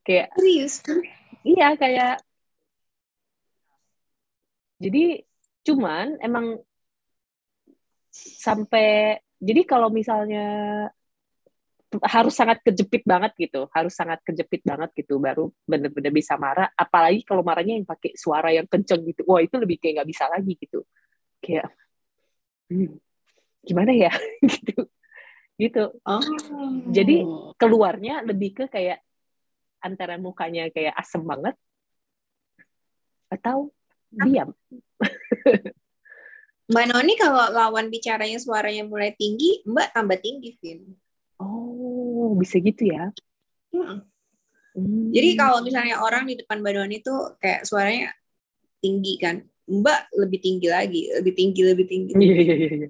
[0.00, 0.80] Kayak serius?
[1.44, 2.24] Iya kayak
[4.80, 5.20] jadi
[5.60, 6.56] cuman emang
[8.10, 10.88] sampai jadi kalau misalnya
[12.06, 16.70] harus sangat kejepit banget gitu, harus sangat kejepit banget gitu, baru bener-bener bisa marah.
[16.78, 20.30] Apalagi kalau marahnya yang pakai suara yang kenceng gitu, wah itu lebih kayak nggak bisa
[20.30, 20.86] lagi gitu,
[21.42, 21.66] kayak
[22.70, 22.94] hmm,
[23.66, 24.12] gimana ya
[24.54, 24.86] gitu
[25.60, 26.24] gitu oh.
[26.88, 27.20] jadi
[27.60, 29.04] keluarnya lebih ke kayak
[29.84, 31.52] antara mukanya kayak asem banget
[33.28, 33.68] atau
[34.10, 34.50] diam
[36.70, 40.94] Mbak Noni kalau lawan bicaranya suaranya mulai tinggi, Mbak tambah tinggi, Vin.
[41.42, 43.10] Oh, bisa gitu ya?
[43.74, 44.06] Hmm.
[44.78, 45.10] Hmm.
[45.10, 48.14] Jadi kalau misalnya orang di depan Mbak Noni tuh kayak suaranya
[48.78, 52.12] tinggi kan, Mbak lebih tinggi lagi, lebih tinggi, lebih tinggi.
[52.14, 52.70] Iya, iya, iya.
[52.86, 52.88] iya.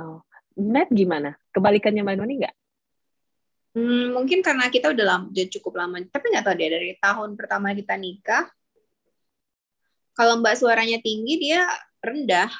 [0.00, 0.24] Oh.
[0.56, 1.36] Matt gimana?
[1.52, 2.56] Kebalikannya Mbak Noni nggak?
[3.74, 7.36] Hmm, mungkin karena kita udah, lama, udah cukup lama, tapi nggak tahu deh dari tahun
[7.36, 8.48] pertama kita nikah.
[10.14, 11.66] Kalau Mbak suaranya tinggi, dia
[12.00, 12.50] rendah.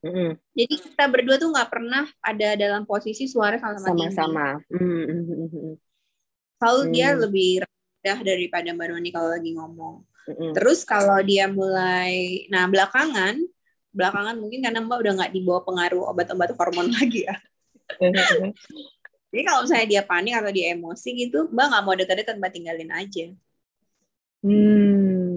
[0.00, 0.30] Mm-hmm.
[0.56, 4.08] Jadi kita berdua tuh nggak pernah ada dalam posisi suara sama-sama.
[4.08, 4.46] Sama-sama.
[4.72, 5.76] Mm-hmm.
[6.60, 6.92] Selalu mm.
[6.92, 9.96] dia lebih rendah daripada Mbak Noni kalau lagi ngomong.
[10.28, 10.52] Mm-hmm.
[10.56, 13.40] Terus kalau dia mulai, nah belakangan
[13.90, 17.36] belakangan mungkin karena mbak udah nggak dibawa pengaruh obat-obat hormon lagi ya
[19.30, 22.90] jadi kalau misalnya dia panik atau dia emosi gitu mbak nggak mau deket-deket mbak tinggalin
[22.94, 23.26] aja
[24.46, 25.29] hmm.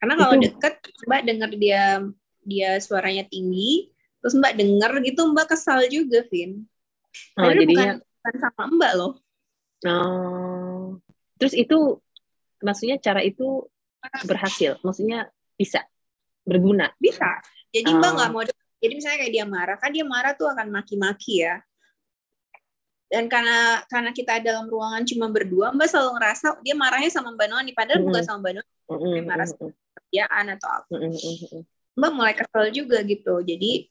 [0.00, 1.84] Karena kalau deket mbak denger dia
[2.40, 6.64] dia suaranya tinggi terus mbak denger gitu mbak kesal juga Vin.
[7.36, 8.00] Oh, jadinya...
[8.00, 9.12] bukan, bukan sama mbak loh.
[9.80, 11.00] Oh.
[11.40, 11.96] terus itu
[12.60, 13.64] maksudnya cara itu
[14.28, 14.76] berhasil?
[14.84, 15.84] Maksudnya bisa?
[16.44, 16.92] Berguna?
[17.00, 17.40] Bisa.
[17.72, 18.34] Jadi mbak nggak oh.
[18.36, 18.44] mau
[18.80, 21.60] jadi misalnya kayak dia marah kan dia marah tuh akan maki-maki ya.
[23.10, 27.48] Dan karena karena kita dalam ruangan cuma berdua mbak selalu ngerasa dia marahnya sama mbak
[27.52, 27.72] Noni.
[27.76, 28.16] Padahal mm -hmm.
[28.16, 29.24] bukan sama mbak Noni mm -hmm.
[29.28, 29.72] marah sama
[30.10, 30.94] kerjaan atau apa.
[31.94, 33.38] Mbak mulai kesel juga gitu.
[33.46, 33.86] Jadi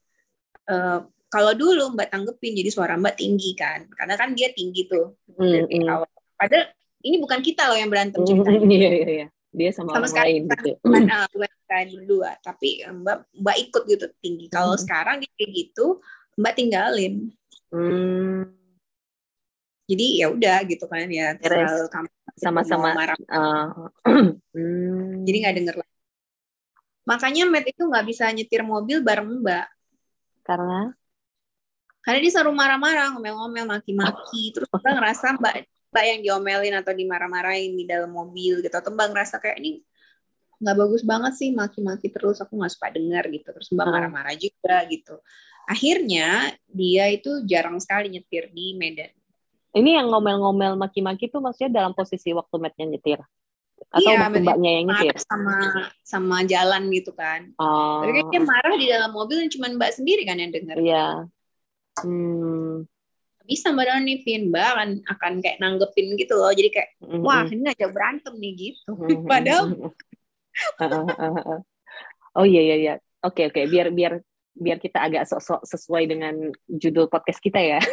[0.68, 3.88] uh, kalau dulu mbak tanggepin jadi suara mbak tinggi kan.
[3.96, 5.16] Karena kan dia tinggi tuh.
[5.40, 6.12] Dari awal.
[6.36, 6.76] Padahal
[7.08, 8.60] ini bukan kita loh yang berantem ceritanya.
[8.76, 9.28] iya iya iya.
[9.50, 10.70] Dia sama, sama orang lain gitu.
[10.84, 11.04] bukan
[11.72, 12.32] uh, berdua.
[12.44, 14.46] Tapi mbak mbak ikut gitu tinggi.
[14.52, 16.04] Kalau sekarang dia kayak gitu
[16.36, 17.32] mbak tinggalin.
[17.70, 18.50] Hmm.
[19.86, 21.38] jadi ya udah gitu kan ya.
[22.34, 23.94] Sama-sama marah uh,
[24.58, 25.22] hmm.
[25.22, 25.99] jadi nggak denger lagi
[27.08, 29.68] makanya Matt itu nggak bisa nyetir mobil bareng mbak.
[30.44, 30.92] Karena?
[32.00, 34.56] Karena dia selalu marah-marah ngomel-ngomel maki-maki.
[34.56, 35.54] Terus mbak ngerasa mbak
[35.90, 38.74] mbak yang diomelin atau dimarah-marahin di dalam mobil gitu.
[38.74, 39.84] Atau mbak ngerasa kayak ini
[40.60, 43.50] nggak bagus banget sih maki-maki terus aku nggak suka dengar gitu.
[43.52, 43.94] Terus mbak hmm.
[43.94, 45.16] marah-marah juga gitu.
[45.70, 49.14] Akhirnya dia itu jarang sekali nyetir di Medan.
[49.70, 53.22] Ini yang ngomel-ngomel maki-maki tuh maksudnya dalam posisi waktu Mattnya nyetir
[53.90, 55.56] atau iya, mbaknya yang nyetir sama
[56.06, 57.50] sama jalan gitu kan.
[57.58, 58.06] Oh.
[58.06, 61.26] tapi dia marah di dalam mobil dan cuma mbak sendiri kan yang dengar iya.
[62.04, 62.86] Hmm.
[63.50, 66.54] Bisa mbak Doni Vin mbak akan akan kayak nanggepin gitu loh.
[66.54, 66.90] Jadi kayak
[67.20, 68.94] wah ini aja berantem nih gitu.
[69.32, 69.74] Padahal
[72.38, 72.94] oh iya iya iya.
[73.26, 73.66] Oke oke.
[73.66, 74.22] Biar biar
[74.60, 76.36] biar kita agak sok-sok sesuai dengan
[76.68, 77.80] judul podcast kita ya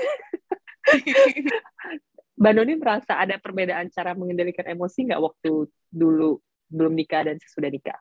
[2.37, 6.37] Mbak Noni merasa ada perbedaan cara mengendalikan emosi nggak waktu dulu
[6.69, 7.97] belum nikah dan sesudah nikah?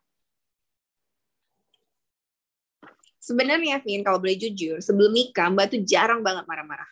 [3.26, 6.86] Sebenarnya, Vin, kalau boleh jujur, sebelum nikah, Mbak tuh jarang banget marah-marah.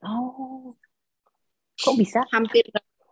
[0.00, 0.72] Oh,
[1.76, 2.24] kok bisa?
[2.32, 2.64] Hampir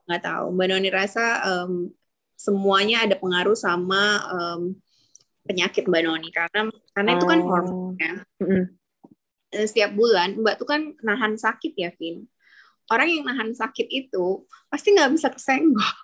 [0.09, 0.47] nggak tahu.
[0.55, 1.90] Mbak Noni rasa um,
[2.38, 4.73] semuanya ada pengaruh sama um,
[5.44, 6.61] penyakit Mbak Noni karena
[6.97, 7.16] karena oh.
[7.16, 7.49] itu kan oh.
[7.49, 8.14] hormon ya.
[8.40, 8.64] Mm-hmm.
[9.55, 12.25] Setiap bulan Mbak tuh kan nahan sakit ya, Vin.
[12.92, 15.94] Orang yang nahan sakit itu pasti nggak bisa kesenggol.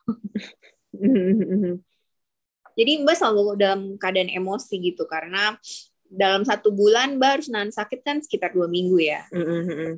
[2.78, 5.58] Jadi Mbak selalu dalam keadaan emosi gitu karena
[6.08, 9.22] dalam satu bulan Mbak harus nahan sakit kan sekitar dua minggu ya.
[9.30, 9.90] Mm-hmm.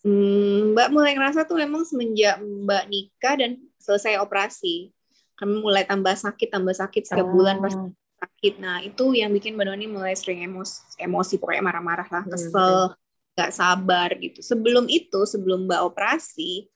[0.00, 4.92] Hmm, Mbak mulai ngerasa tuh memang semenjak Mbak nikah dan selesai operasi.
[5.36, 7.32] Kami mulai tambah sakit, tambah sakit setiap oh.
[7.32, 7.72] bulan pas
[8.20, 8.60] sakit.
[8.60, 12.92] Nah, itu yang bikin Mbak Doni mulai sering emosi, emosi pokoknya marah-marah lah, hmm, kesel,
[13.34, 13.58] nggak hmm.
[13.58, 14.40] sabar gitu.
[14.42, 16.66] Sebelum itu, sebelum Mbak operasi,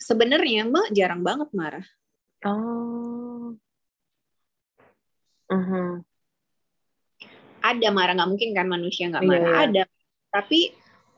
[0.00, 1.86] sebenarnya Mbak jarang banget marah.
[2.44, 3.56] Oh.
[5.48, 6.00] Uh-huh.
[7.64, 9.48] Ada marah, nggak mungkin kan manusia nggak marah.
[9.48, 9.64] Yeah.
[9.64, 9.82] Ada.
[10.34, 10.60] Tapi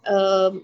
[0.07, 0.63] um,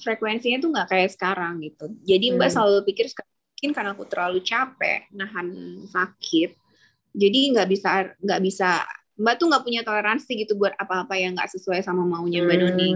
[0.00, 1.92] frekuensinya tuh nggak kayak sekarang gitu.
[2.04, 2.54] Jadi Mbak hmm.
[2.56, 6.50] selalu pikir mungkin karena aku terlalu capek nahan sakit,
[7.14, 7.88] jadi nggak bisa
[8.18, 12.42] nggak bisa Mbak tuh nggak punya toleransi gitu buat apa-apa yang nggak sesuai sama maunya
[12.42, 12.90] Mbak Doni.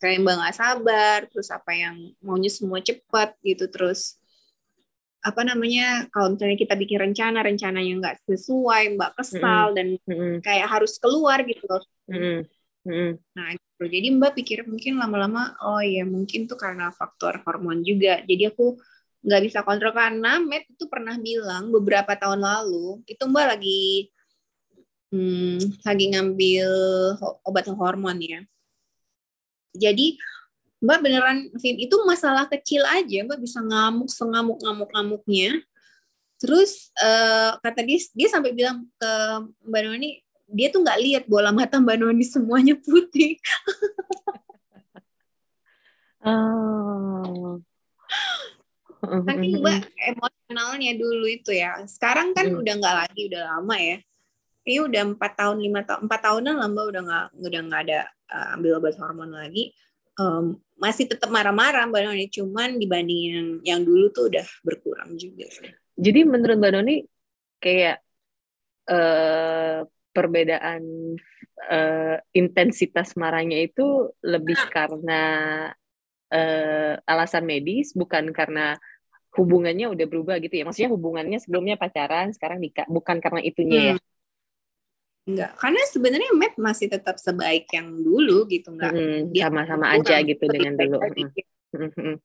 [0.00, 4.16] Kayak Mbak nggak sabar, terus apa yang maunya semua cepat gitu, terus
[5.20, 9.88] apa namanya kalau misalnya kita bikin rencana rencana yang nggak sesuai mbak kesal mm dan
[10.08, 12.40] mm kayak harus keluar gitu loh mm
[12.88, 13.84] mm nah gitu.
[13.88, 18.20] Jadi Mbak pikir mungkin lama-lama, oh ya mungkin tuh karena faktor hormon juga.
[18.28, 18.76] Jadi aku
[19.24, 24.12] nggak bisa kontrol karena Matt itu pernah bilang beberapa tahun lalu itu Mbak lagi
[25.12, 26.68] hmm, lagi ngambil
[27.44, 28.40] obat hormon ya.
[29.74, 30.18] Jadi
[30.80, 35.60] Mbak beneran itu masalah kecil aja Mbak bisa ngamuk sengamuk ngamuk ngamuknya.
[36.40, 39.12] Terus uh, kata dia dia sampai bilang ke
[39.68, 43.36] Mbak Noni dia tuh nggak lihat bola mata Mbak Noni semuanya putih.
[46.24, 47.60] oh.
[49.04, 49.80] Tapi Mbak
[50.16, 51.84] emosionalnya dulu itu ya.
[51.84, 52.56] Sekarang kan hmm.
[52.56, 54.00] udah nggak lagi, udah lama ya.
[54.70, 58.00] Ini udah empat tahun lima tahun empat tahunan lah Mbak udah nggak udah nggak ada
[58.30, 59.74] uh, ambil obat hormon lagi.
[60.14, 65.50] Um, masih tetap marah-marah Mbak Noni, cuman dibandingin yang, yang dulu tuh udah berkurang juga
[65.50, 65.74] sih.
[65.98, 67.02] Jadi menurut Mbak Noni
[67.58, 67.98] kayak
[68.86, 69.82] uh,
[70.14, 70.82] perbedaan
[71.66, 75.22] uh, intensitas marahnya itu lebih karena
[76.30, 78.78] uh, alasan medis bukan karena
[79.34, 83.94] hubungannya udah berubah gitu ya maksudnya hubungannya sebelumnya pacaran sekarang nikah bukan karena itunya ya?
[83.94, 83.98] hmm.
[83.98, 84.09] ya
[85.30, 88.90] Enggak, karena sebenarnya Matt masih tetap sebaik yang dulu gitu enggak.
[88.90, 90.98] Hmm, sama-sama aja gitu dengan dulu.
[90.98, 91.90] Hmm.
[91.94, 92.16] Hmm.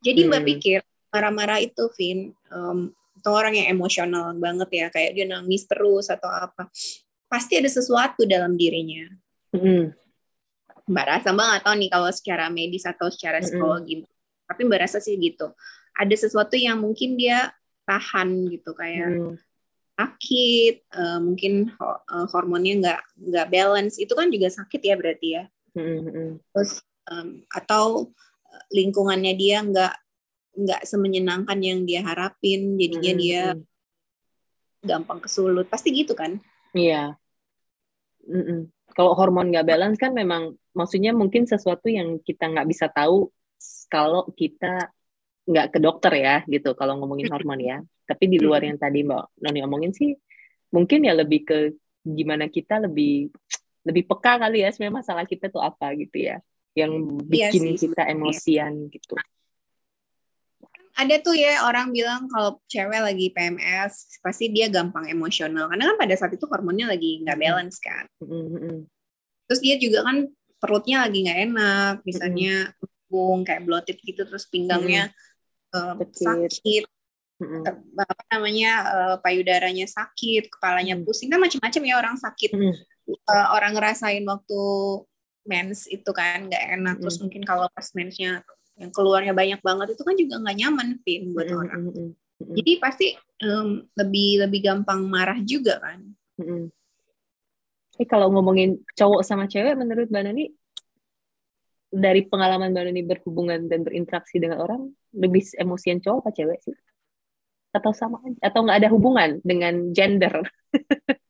[0.00, 0.50] Jadi Mbak hmm.
[0.54, 0.78] pikir
[1.10, 6.32] marah-marah itu, Vin, um, atau orang yang emosional banget ya kayak dia nangis terus atau
[6.32, 6.72] apa
[7.28, 9.12] pasti ada sesuatu dalam dirinya
[9.52, 9.92] mm.
[10.88, 14.08] mbak rasa mbak nggak tahu nih kalau secara medis atau secara psikologi mm.
[14.48, 15.52] tapi mbak rasa sih gitu
[15.92, 17.52] ada sesuatu yang mungkin dia
[17.84, 19.36] tahan gitu kayak mm.
[20.00, 25.28] Sakit uh, mungkin ho uh, hormonnya nggak nggak balance itu kan juga sakit ya berarti
[25.36, 25.44] ya
[25.76, 26.40] mm.
[26.56, 26.80] terus
[27.12, 28.08] um, atau
[28.70, 29.94] lingkungannya dia nggak
[30.60, 33.20] nggak semenyenangkan yang dia harapin jadinya hmm.
[33.22, 33.42] dia
[34.82, 36.42] gampang kesulut pasti gitu kan
[36.74, 37.14] iya
[38.26, 38.68] Mm-mm.
[38.92, 43.30] kalau hormon nggak balance kan memang maksudnya mungkin sesuatu yang kita nggak bisa tahu
[43.86, 44.90] kalau kita
[45.48, 47.78] nggak ke dokter ya gitu kalau ngomongin hormon ya.
[48.04, 50.12] Tapi di luar yang tadi mbak Noni ngomongin sih
[50.74, 51.58] mungkin ya lebih ke
[52.02, 53.30] gimana kita lebih
[53.86, 56.42] lebih peka kali ya sebenarnya masalah kita tuh apa gitu ya.
[56.76, 56.92] Yang
[57.32, 59.18] Iya bikin sih, kita emosian gitu.
[60.94, 65.70] Ada tuh ya orang bilang kalau cewek lagi PMS pasti dia gampang emosional.
[65.70, 68.04] Karena kan pada saat itu hormonnya lagi nggak balance kan.
[68.20, 68.86] Mm-mm.
[69.50, 70.30] terus dia juga kan
[70.62, 72.70] perutnya lagi nggak enak misalnya
[73.10, 75.10] bung kayak bloated gitu terus pinggangnya
[75.70, 76.84] Sakit.
[77.40, 82.74] eh, apa namanya eh, payudaranya sakit kepalanya pusing kan macam-macam ya orang sakit Mm-mm.
[83.10, 84.60] Eh, orang ngerasain waktu
[85.48, 87.22] mens itu kan nggak enak terus Mm-mm.
[87.26, 88.44] mungkin kalau pas mensnya
[88.78, 91.60] yang keluarnya banyak banget itu kan juga nggak nyaman Vin buat Mm-mm.
[91.64, 91.80] orang.
[91.90, 92.08] Mm-mm.
[92.60, 93.06] jadi pasti
[93.42, 96.00] em, lebih lebih gampang marah juga kan
[96.38, 96.70] Mm-mm.
[98.00, 100.48] Eh kalau ngomongin cowok sama cewek, menurut Mbak Nani,
[101.90, 106.76] dari pengalaman Mbak Nani berhubungan dan berinteraksi dengan orang, lebih emosian cowok apa cewek sih?
[107.74, 108.38] Atau sama aja?
[108.46, 110.46] Atau nggak ada hubungan dengan gender?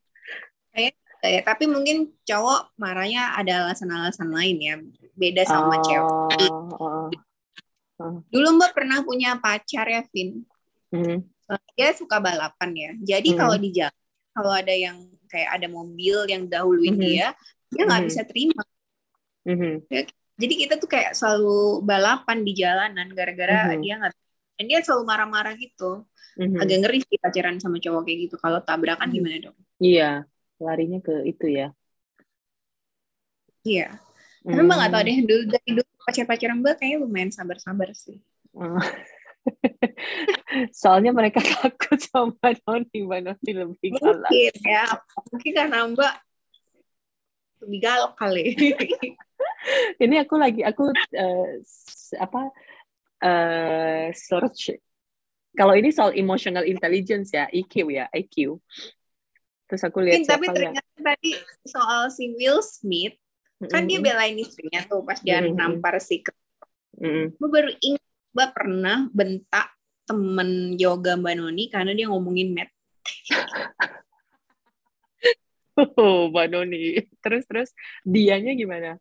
[1.20, 4.74] ya tapi mungkin cowok marahnya ada alasan-alasan lain ya
[5.12, 6.48] beda sama cewek
[6.80, 7.12] Oh,
[8.00, 8.16] oh.
[8.32, 10.44] dulu mbak pernah punya pacar ya Vin
[10.90, 11.22] Hmm,
[11.78, 13.38] dia suka balapan ya jadi Mhm.
[13.38, 14.00] kalau di jalan
[14.34, 17.02] kalau ada yang kayak ada mobil yang dahuluin Mhm.
[17.04, 17.26] dia
[17.70, 18.08] dia nggak Mhm.
[18.10, 18.62] bisa terima
[19.46, 19.86] mhm,
[20.40, 23.80] jadi kita tuh kayak selalu balapan di jalanan gara-gara Mhm.
[23.84, 24.12] dia nggak
[24.56, 26.04] dan dia selalu marah-marah gitu
[26.36, 26.56] mhm.
[26.56, 29.14] agak ngeri sih pacaran sama cowok kayak gitu kalau tabrakan Mhm.
[29.14, 30.10] gimana dong Iya,
[30.58, 31.68] larinya ke itu ya.
[33.62, 33.92] iya
[34.40, 38.16] tapi mbak nggak tahu deh dulu dari dulu pacar-pacaran mbak kayaknya lumayan sabar-sabar sih
[38.50, 38.82] Hmm.
[40.74, 42.34] Soalnya mereka takut sama
[42.66, 44.26] Noni, Mbak Noni lebih galak.
[44.26, 44.84] mungkin ya
[45.30, 46.14] mungkin karena mbak
[47.62, 48.44] lebih galak kali
[50.04, 50.90] Ini aku lagi aku
[51.60, 52.50] s- apa
[53.20, 54.76] eh, search.
[55.50, 58.62] Kalau ini soal emotional intelligence ya, EQ ya, IQ.
[59.66, 61.32] Terus aku lihat tapi siapa yang ternyata tadi
[61.66, 63.14] soal si Will Smith
[63.70, 65.52] kan dia belain istrinya tuh pas dia Mhm.
[65.52, 66.24] nampar si
[66.96, 67.36] mm-mm.
[67.36, 69.68] Mbak baru ingat Mbak pernah bentak
[70.08, 72.70] temen yoga Mbak Noni karena dia ngomongin Matt.
[75.80, 77.00] Oh, Mbak Noni.
[77.24, 77.70] Terus terus
[78.04, 79.00] dianya gimana?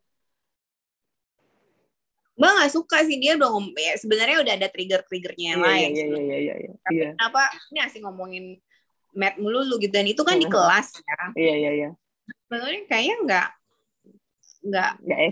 [2.40, 5.76] Mbak nggak suka sih dia udah ngom ya sebenarnya udah ada trigger-triggernya yang Iya, lain.
[5.76, 6.24] iya, iya, sebenarnya.
[6.24, 8.44] iya, iya, iya, Tapi iya, kenapa ini asing ngomongin
[9.10, 10.54] Matt melulu gitu dan itu kan di Mhm.
[10.54, 11.20] kelas ya.
[11.36, 11.90] iya, iya, iya.
[12.48, 13.48] Mbak Noni kayaknya nggak
[14.60, 14.90] nggak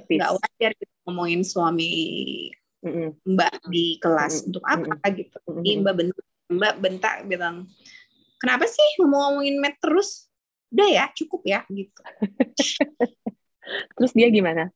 [0.09, 1.93] Nggak wajar gitu ngomongin suami
[2.79, 4.47] Mm-mm, Mbak di kelas Mhm.
[4.53, 5.39] untuk apa gitu.
[5.51, 5.71] Jadi.
[5.83, 7.57] Mbak bentak, Mbak bentak bilang
[8.39, 10.29] kenapa sih ngomong ngomongin Matt terus?
[10.71, 12.01] Udah ya cukup ya gitu.
[13.97, 14.69] Terus dia gimana?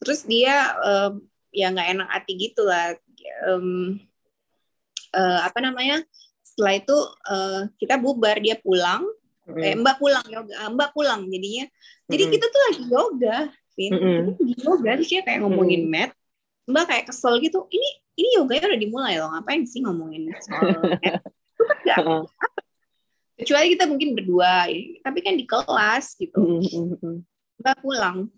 [0.00, 1.12] Terus dia em,
[1.52, 2.96] ya nggak enak hati gitu lah.
[3.46, 4.00] Em,
[5.14, 6.02] eh, apa namanya?
[6.42, 6.96] Setelah itu
[7.30, 9.04] eh, kita bubar dia pulang.
[9.50, 11.66] Eh, Mm-mm, mbak pulang yoga eh, mbak pulang jadinya.
[12.06, 12.34] Jadi Mm-mm.
[12.38, 13.38] kita tuh lagi yoga
[13.78, 13.90] Vin.
[13.94, 14.34] Mm-mm.
[14.34, 16.10] kita lagi yoga terus dia kayak ngomongin Matt
[16.70, 21.22] mbak kayak kesel gitu ini ini yoganya udah dimulai loh ngapain sih ngomongin soal Matt
[21.54, 22.22] itu kan Heeh.
[23.42, 24.68] kecuali kita mungkin berdua
[25.02, 26.62] tapi kan di kelas gitu.
[27.58, 28.28] Mbak pulang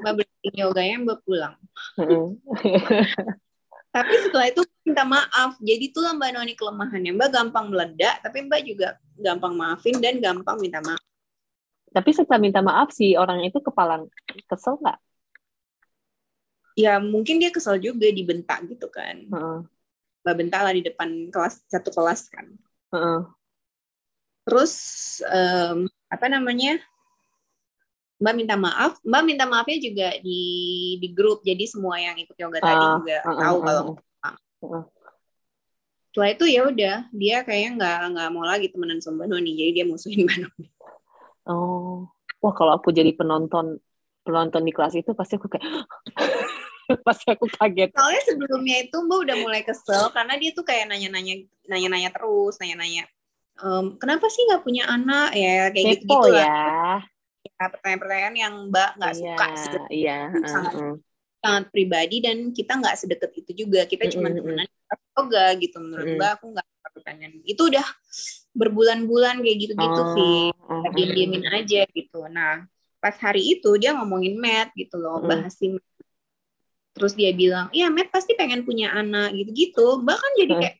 [0.00, 1.54] mbak berhenti yoganya mbak pulang.
[3.90, 5.58] Tapi setelah itu minta maaf.
[5.58, 7.10] Jadi itulah Mbak Noni kelemahannya.
[7.10, 11.02] Mbak gampang meledak, tapi Mbak juga gampang maafin dan gampang minta maaf.
[11.90, 14.06] Tapi setelah minta maaf si orang itu kepala
[14.46, 14.98] kesel nggak?
[16.78, 19.26] Ya mungkin dia kesel juga dibentak gitu kan.
[19.26, 19.58] Heeh,
[20.22, 22.46] Mbak bentak lah di depan kelas satu kelas kan.
[22.94, 23.20] heeh.
[24.46, 24.74] Terus
[25.26, 26.78] em, apa namanya?
[28.20, 29.00] Mbak minta maaf.
[29.00, 30.40] Mbak minta maafnya juga di
[31.00, 31.40] di grup.
[31.40, 33.84] Jadi semua yang ikut yoga tadi Ah, juga heeh, tahu heeh, kalau
[34.60, 34.84] heeh.
[36.10, 39.50] setelah itu ya udah dia kayaknya nggak nggak mau lagi temenan sama Mbak Noni.
[39.56, 40.66] Jadi dia musuhin Mbak Noni.
[41.48, 42.12] Oh,
[42.44, 43.80] wah kalau aku jadi penonton
[44.20, 45.64] penonton di kelas itu pasti aku kayak
[47.06, 47.96] pasti aku kaget.
[47.96, 51.40] Soalnya sebelumnya itu Mbak udah mulai kesel karena dia tuh kayak nanya-nanya
[51.72, 53.08] nanya-nanya terus, nanya-nanya
[53.60, 56.44] "Em, kenapa sih nggak punya anak ya kayak Kepo lah.
[56.44, 56.44] ya.
[56.44, 56.96] Ya,
[57.60, 60.18] Pertanyaan-pertanyaan yang Mbak nggak Iya, suka sih, iya.
[60.48, 60.72] Sangat.
[61.40, 63.84] sangat pribadi dan kita nggak sedekat itu juga.
[63.84, 64.68] Kita cuma Mm-mm, temenan
[65.16, 66.16] yoga gitu menurut Mm-mm.
[66.20, 67.32] Mbak aku nggak pertanyaan.
[67.44, 67.86] Itu udah
[68.56, 70.52] berbulan-bulan kayak gitu-gitu Oh, sih.
[70.56, 72.24] oh, Diem-diemin aja gitu.
[72.32, 72.64] Nah
[73.00, 75.28] pas hari itu dia ngomongin Matt gitu loh, Mm.
[75.28, 75.88] bahas si Matt.
[76.96, 80.00] Terus dia bilang, iya Matt pasti pengen punya anak gitu-gitu.
[80.04, 80.60] Mbak kan jadi Mm.
[80.60, 80.76] kayak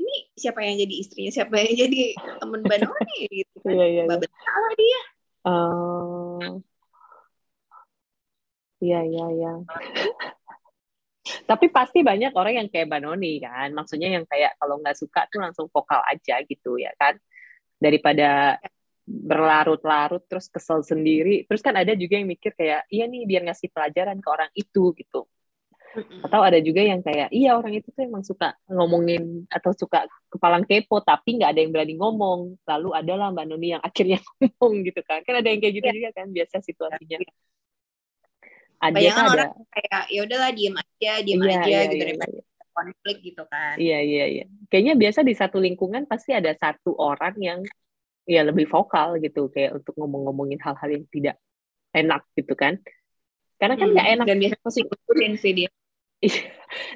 [0.00, 2.02] ini siapa yang jadi istrinya siapa yang jadi
[2.40, 4.04] temen Mbak Noni gitu kan Mbak iya.
[4.16, 5.00] Betala dia
[5.44, 6.62] Oh.
[8.82, 9.48] Iya, iya, iya.
[11.44, 13.68] Tapi pasti banyak orang yang kayak Mbak Noni kan.
[13.76, 17.14] Maksudnya yang kayak kalau nggak suka tuh langsung vokal aja gitu ya kan.
[17.76, 18.56] Daripada
[19.04, 21.44] berlarut-larut terus kesel sendiri.
[21.44, 24.94] Terus kan ada juga yang mikir kayak, iya nih biar ngasih pelajaran ke orang itu
[24.96, 25.28] gitu.
[26.22, 30.62] Atau ada juga yang kayak, iya orang itu tuh emang suka ngomongin atau suka kepalang
[30.62, 32.40] kepo, tapi nggak ada yang berani ngomong.
[32.62, 35.20] Lalu adalah Mbak Noni yang akhirnya ngomong gitu kan.
[35.26, 35.96] Kan ada yang kayak gitu Iya.
[35.98, 37.18] juga kan, biasa situasinya.
[38.80, 39.32] Ada Bayangan ada.
[39.36, 42.42] orang kayak ya udahlah diem aja diem Iya, aja iya, gitu iya, daripada iya.
[42.72, 44.44] konflik gitu kan Iya, iya, iya.
[44.72, 47.60] Kayaknya biasa di satu lingkungan pasti ada satu orang yang
[48.24, 51.36] ya lebih vokal gitu, kayak untuk ngomong-ngomongin hal-hal yang tidak
[51.92, 52.78] enak gitu kan.
[53.60, 55.68] Karena kan Hmm, nggak enak dan biasanya masih ngikutin sih dia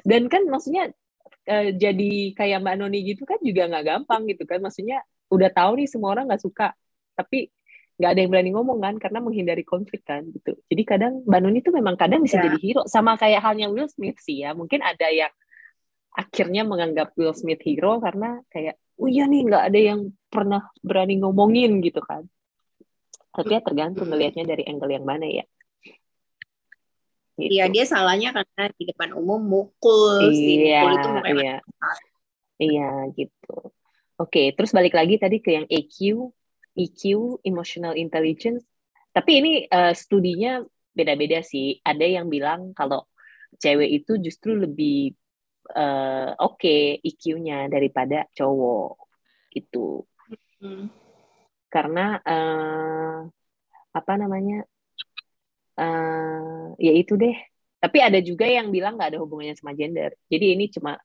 [0.09, 0.93] dan kan maksudnya
[1.45, 4.61] eh, jadi kayak Mbak Noni gitu kan juga nggak gampang gitu kan.
[4.61, 6.73] Maksudnya udah tahu nih semua orang nggak suka
[7.17, 7.49] tapi
[7.95, 10.53] nggak ada yang berani ngomong kan karena menghindari konflik kan gitu.
[10.67, 12.51] Jadi kadang Mbak Noni tuh memang kadang bisa Ya.
[12.51, 14.51] jadi hero sama kayak halnya Will Smith sih ya.
[14.51, 15.31] Mungkin ada yang
[16.15, 21.19] akhirnya menganggap Will Smith hero karena kayak oh iya nih nggak ada yang pernah berani
[21.23, 22.27] ngomongin gitu kan.
[23.35, 25.43] Tapi ya tergantung ngelihatnya dari angle yang mana ya
[27.35, 27.51] gitu.
[27.51, 31.09] Iya dia salahnya karena di depan umum mukul sih Iya, mukul itu
[31.43, 31.55] iya.
[32.55, 33.75] Iya, gitu.
[34.15, 36.31] Oke, terus balik lagi tadi ke yang EQ,
[36.71, 37.01] EQ,
[37.43, 38.63] emotional intelligence.
[39.11, 40.63] Tapi ini eh, studinya
[40.95, 41.75] beda-beda sih.
[41.83, 43.11] Ada yang bilang kalau
[43.59, 45.11] cewek itu justru lebih
[45.75, 49.03] eh, oke EQ-nya daripada cowok
[49.51, 50.07] gitu.
[50.63, 50.87] Hmm.
[51.67, 53.19] Karena eh,
[53.91, 54.63] apa namanya?
[55.75, 57.35] Eh ya itu deh.
[57.79, 60.15] Tapi ada juga yang bilang nggak ada hubungannya sama gender.
[60.31, 60.97] Jadi ini cuma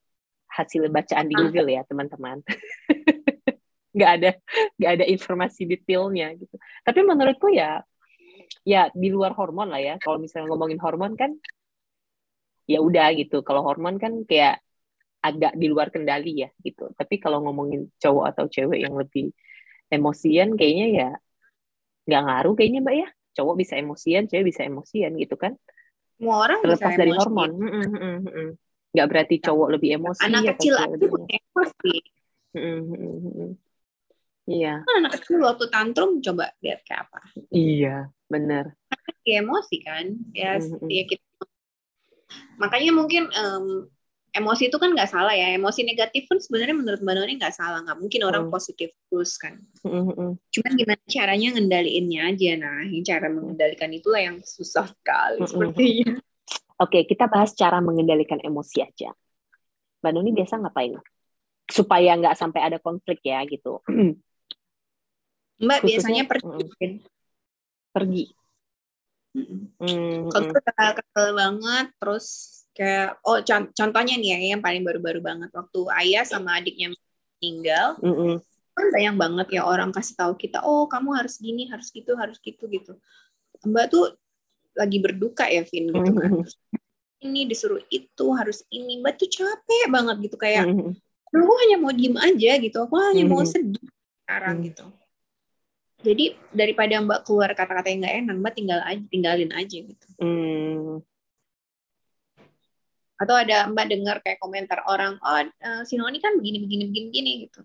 [0.50, 2.42] hasil bacaan di Google ya teman-teman.
[3.96, 4.30] nggak ada
[4.78, 6.56] nggak ada informasi detailnya gitu.
[6.86, 7.82] Tapi menurutku ya
[8.64, 9.94] ya di luar hormon lah ya.
[9.98, 11.34] Kalau misalnya ngomongin hormon kan
[12.70, 13.42] ya udah gitu.
[13.42, 14.62] Kalau hormon kan kayak
[15.20, 16.88] agak di luar kendali ya gitu.
[16.96, 19.34] Tapi kalau ngomongin cowok atau cewek yang lebih
[19.90, 21.10] emosian kayaknya ya
[22.08, 23.08] nggak ngaruh kayaknya mbak ya.
[23.36, 25.54] Cowok bisa emosian, cewek bisa emosian gitu kan.
[26.20, 27.20] semua orang bisa Terlepas dari emosi.
[27.24, 27.50] hormon.
[27.56, 28.50] Mm, mm, mm, mm.
[28.90, 31.94] Nggak berarti cowok lebih emosi anak atau kecil aja punya emosi
[32.50, 33.52] Mm, mm, mm, mm.
[34.50, 37.20] Iya, kan anak kecil waktu tantrum coba lihat kayak apa
[37.54, 38.74] iya, benar.
[39.22, 40.90] ya emosi kan ya Mhm.
[40.90, 41.22] ya kita
[42.58, 43.64] makanya mungkin em,
[44.30, 47.82] emosi itu kan nggak salah ya emosi negatif pun sebenarnya menurut mbak Noni nggak salah
[47.82, 48.52] nggak mungkin orang Hmm.
[48.52, 50.32] positif terus kan Mm, mm, mm.
[50.50, 55.50] cuman gimana caranya ngendaliinnya aja nah yang cara mengendalikan itulah yang susah sekali Mm-mm.
[55.50, 56.18] sepertinya
[56.80, 59.12] Oke, kita bahas cara mengendalikan emosi aja.
[60.00, 60.96] Mbak Nuni biasa ngapain?
[61.68, 63.84] Supaya nggak sampai ada konflik ya gitu.
[65.60, 66.64] mbak Khususnya- biasanya pergi
[67.92, 68.24] Pergi.
[69.36, 72.26] Mm, kalau mm, udah kesel banget terus
[72.80, 76.96] kayak oh con- contohnya nih ya yang paling baru-baru banget waktu ayah sama adiknya
[77.36, 78.36] meninggal mm, mm.
[78.72, 82.40] kan banyak banget ya orang kasih tahu kita oh kamu harus gini harus gitu harus
[82.40, 82.96] gitu gitu
[83.68, 84.16] mbak tuh
[84.72, 86.44] lagi berduka ya Vin gitu kan Mhm.
[87.20, 90.96] ini disuruh itu harus ini mbak tuh capek banget gitu kayak Mm,
[91.36, 93.50] aku hanya mau diem aja gitu aku hanya mau Mhm.
[93.52, 93.86] sedih
[94.24, 94.64] sekarang Mhm.
[94.72, 94.84] gitu
[96.00, 101.04] jadi daripada mbak keluar kata-kata yang nggak enak mbak tinggal aja tinggalin aja gitu mm.
[103.20, 107.06] Atau ada mbak dengar kayak komentar orang oh eh, si Noni kan begini begini begini
[107.12, 107.60] begini gitu.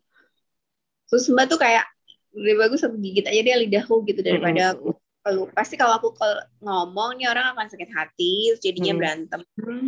[1.07, 1.87] Terus mbak tuh kayak
[2.35, 6.13] lebih bagus aku gigit aja dia lidahku gitu daripada aku kalau pasti kalau aku
[6.61, 8.99] ngomong nih orang akan sakit hati terus jadinya Hmm.
[9.01, 9.41] berantem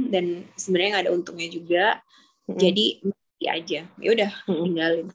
[0.10, 0.26] dan
[0.58, 1.86] sebenarnya nggak ada untungnya juga.
[2.50, 3.80] Mm, jadi mati aja.
[4.02, 5.08] Ya udah mm, tinggalin.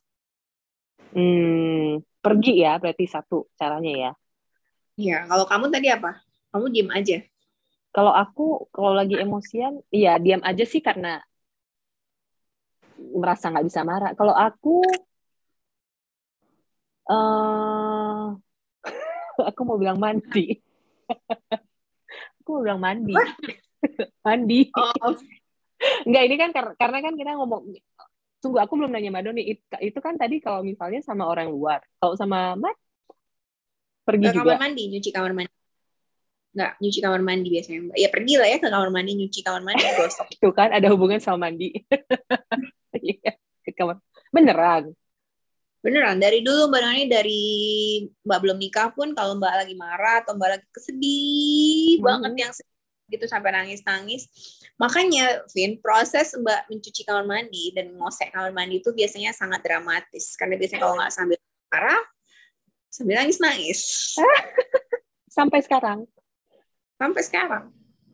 [1.11, 1.91] Mm.
[2.23, 4.13] Pergi ya, berarti satu caranya ya.
[4.95, 6.23] ya kalau kamu tadi apa?
[6.55, 7.19] Kamu diem aja
[7.93, 8.43] Kalau aku,
[8.75, 11.21] kalau lagi emosian, iya diam aja sih karena
[13.21, 14.11] merasa nggak bisa marah.
[14.19, 14.81] Kalau aku,
[17.13, 18.27] eh
[19.51, 20.61] aku mau bilang mandi.
[22.41, 23.15] aku mau bilang mandi.
[24.27, 24.59] mandi.
[24.79, 25.13] oh
[26.07, 27.63] Enggak, ini kan kar- karena kan kita ngomong,
[28.39, 31.83] tunggu aku belum nanya Mbak Doni, It- itu kan tadi kalau misalnya sama orang luar.
[31.99, 32.79] Kalau sama Mat,
[34.07, 34.63] pergi ke kamar juga.
[34.63, 35.62] mandi nyuci kamar mandi
[36.53, 39.63] nggak nyuci kamar mandi biasanya mbak ya pergi lah ya ke kamar mandi nyuci kamar
[39.65, 41.73] mandi gosok Tuh kan ada hubungan sama mandi.
[42.93, 43.33] Iya,
[43.65, 43.97] ke kamar.
[44.29, 44.93] Beneran.
[45.81, 47.43] beneran dari dulu mbak Nani dari
[48.23, 52.05] mbak belum nikah pun kalau mbak lagi marah atau mbak lagi kesedih Mhm.
[52.05, 52.53] banget yang
[53.09, 54.23] gitu sampai nangis nangis
[54.73, 60.35] Makanya, Vin, proses Mbak mencuci kamar mandi dan ngosek kamar mandi itu biasanya sangat dramatis.
[60.35, 61.39] Karena biasanya kalau nggak sambil
[61.71, 62.03] marah,
[62.89, 63.79] sambil nangis-nangis.
[65.31, 66.03] Sampai sekarang?
[67.03, 67.67] Sampai sekarang.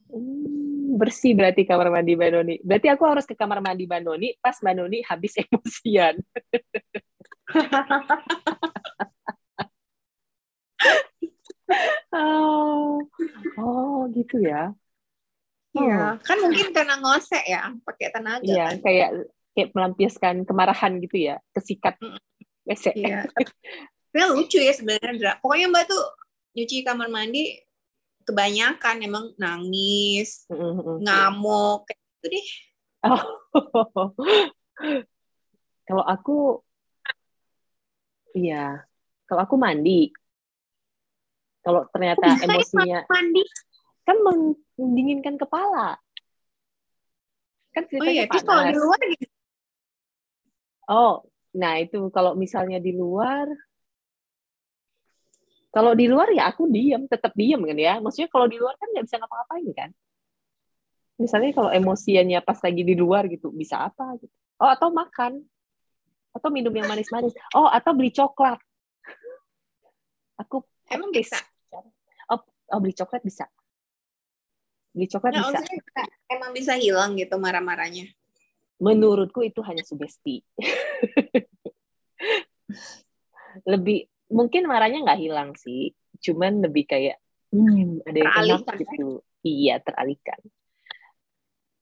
[0.08, 2.56] Hmm, bersih berarti kamar mandi Mbak Noni.
[2.64, 6.16] Berarti aku harus ke kamar mandi Mbak Noni pas Mbak Noni habis emosian.
[12.16, 13.04] oh,
[13.60, 14.72] oh gitu ya.
[15.76, 16.24] Iya, oh.
[16.24, 18.40] kan mungkin karena ngosek ya, pakai tenaga.
[18.40, 18.80] Iya, kan?
[18.80, 22.00] kayak kayak melampiaskan kemarahan gitu ya, kesikat
[22.64, 22.96] WC.
[22.96, 23.28] Iya.
[24.08, 25.36] Tapi lucu ya sebenarnya.
[25.44, 26.00] Pokoknya Mbak tuh
[26.56, 27.67] nyuci kamar mandi
[28.28, 31.00] kebanyakan emang nangis, mm-hmm.
[31.00, 32.48] ngamuk kayak gitu deh.
[33.08, 33.24] Oh.
[35.88, 36.36] kalau aku
[38.36, 38.84] iya,
[39.24, 40.12] kalau aku mandi.
[41.64, 43.42] Kalau ternyata Bisa ya emosinya mandi
[44.08, 44.16] kan
[44.80, 46.00] mendinginkan kepala.
[47.76, 49.26] Kan oh iya, terus kalau di luar gitu.
[50.88, 51.14] Oh,
[51.52, 53.44] nah itu kalau misalnya di luar
[55.68, 57.94] kalau di luar ya aku diem, tetap diem kan ya.
[58.00, 59.90] Maksudnya kalau di luar kan nggak bisa ngapa-ngapain kan.
[61.18, 64.32] Misalnya kalau emosiannya pas lagi di luar gitu, bisa apa gitu.
[64.58, 65.44] Oh, atau makan.
[66.32, 67.34] Atau minum yang manis-manis.
[67.52, 68.58] Oh, atau beli coklat.
[70.38, 71.36] Aku emang bisa.
[72.30, 72.40] Oh,
[72.72, 73.44] oh beli coklat bisa.
[74.94, 75.60] Beli coklat nah, bisa.
[76.30, 78.08] Emang bisa hilang gitu marah-marahnya.
[78.78, 80.46] Menurutku itu hanya sugesti.
[83.70, 87.16] Lebih mungkin marahnya nggak hilang sih, cuman lebih kayak
[87.52, 88.78] hmm, ada yang enak ya?
[88.84, 89.08] gitu.
[89.42, 90.40] Iya, teralihkan.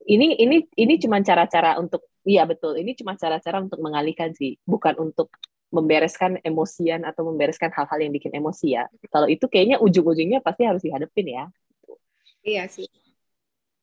[0.06, 4.94] Ini ini ini cuma cara-cara untuk iya betul, ini cuma cara-cara untuk mengalihkan sih, bukan
[5.02, 5.34] untuk
[5.74, 8.86] membereskan emosian atau membereskan hal-hal yang bikin emosi ya.
[9.10, 11.44] Kalau itu kayaknya ujung-ujungnya pasti harus dihadapin ya.
[12.46, 12.86] Iya sih.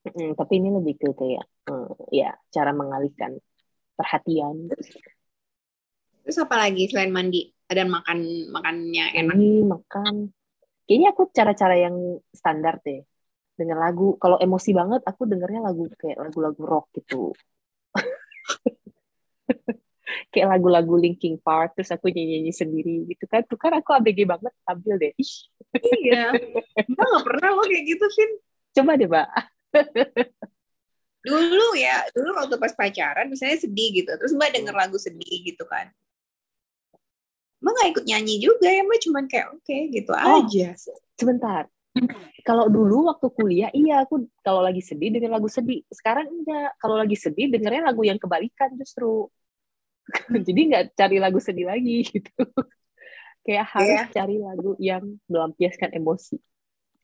[0.03, 3.36] Hmm, tapi ini lebih ke kayak hmm, ya cara mengalihkan
[3.99, 4.72] perhatian.
[6.24, 7.51] Terus apa lagi selain mandi?
[7.70, 8.20] Dan makan
[8.51, 9.36] makannya enak.
[9.36, 10.16] Ini makan.
[10.84, 11.95] Kayaknya aku cara-cara yang
[12.36, 13.01] standar deh.
[13.53, 17.32] Dengan lagu, kalau emosi banget aku dengernya lagu kayak lagu-lagu rock gitu.
[20.34, 23.45] kayak lagu-lagu Linkin Park terus aku nyanyi-nyanyi sendiri gitu kan.
[23.45, 25.14] Tuh kan aku ABG banget tampil deh.
[25.74, 26.34] Iya.
[26.89, 28.32] Mbak gak pernah lo kayak gitu Vin.
[28.74, 29.30] Coba deh mbak.
[31.24, 34.11] Dulu ya dulu waktu pas pacaran misalnya sedih gitu.
[34.18, 35.93] Terus mbak denger lagu sedih gitu kan
[37.64, 40.68] Mbak gak ikut nyanyi juga ya, Mbak cuman kayak oke okay, gitu oh, aja.
[41.16, 41.64] Sebentar.
[42.43, 45.80] Kalau dulu waktu kuliah, iya aku kalau lagi sedih denger lagu sedih.
[45.88, 46.76] Sekarang enggak.
[46.76, 49.32] Kalau lagi sedih dengernya lagu yang kebalikan justru.
[50.47, 52.43] Jadi nggak cari lagu sedih lagi gitu.
[53.43, 54.07] kayak harus yeah.
[54.11, 56.36] cari lagu yang melampiaskan emosi.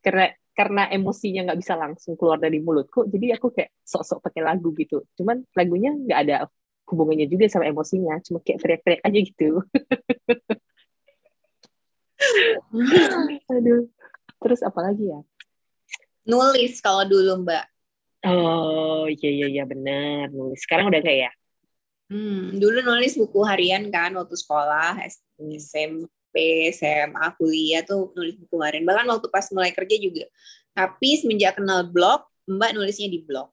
[0.04, 4.76] Karena karena emosinya nggak bisa langsung keluar dari mulutku, jadi aku kayak sok-sok pakai lagu
[4.76, 5.08] gitu.
[5.16, 6.36] Cuman lagunya nggak ada
[6.90, 9.62] hubungannya juga sama emosinya cuma kayak teriak-teriak aja gitu.
[13.54, 13.88] Aduh.
[14.40, 15.20] Terus apa lagi ya?
[16.26, 17.66] Nulis kalau dulu mbak.
[18.26, 20.60] Oh iya iya iya benar nulis.
[20.64, 21.32] Sekarang udah kayak ya?
[22.10, 24.98] Hmm, dulu nulis buku harian kan waktu sekolah
[25.38, 26.36] SMP
[26.74, 28.84] SMA kuliah tuh nulis buku harian.
[28.88, 30.26] Bahkan waktu pas mulai kerja juga.
[30.74, 33.52] Tapi semenjak kenal blog mbak nulisnya di blog.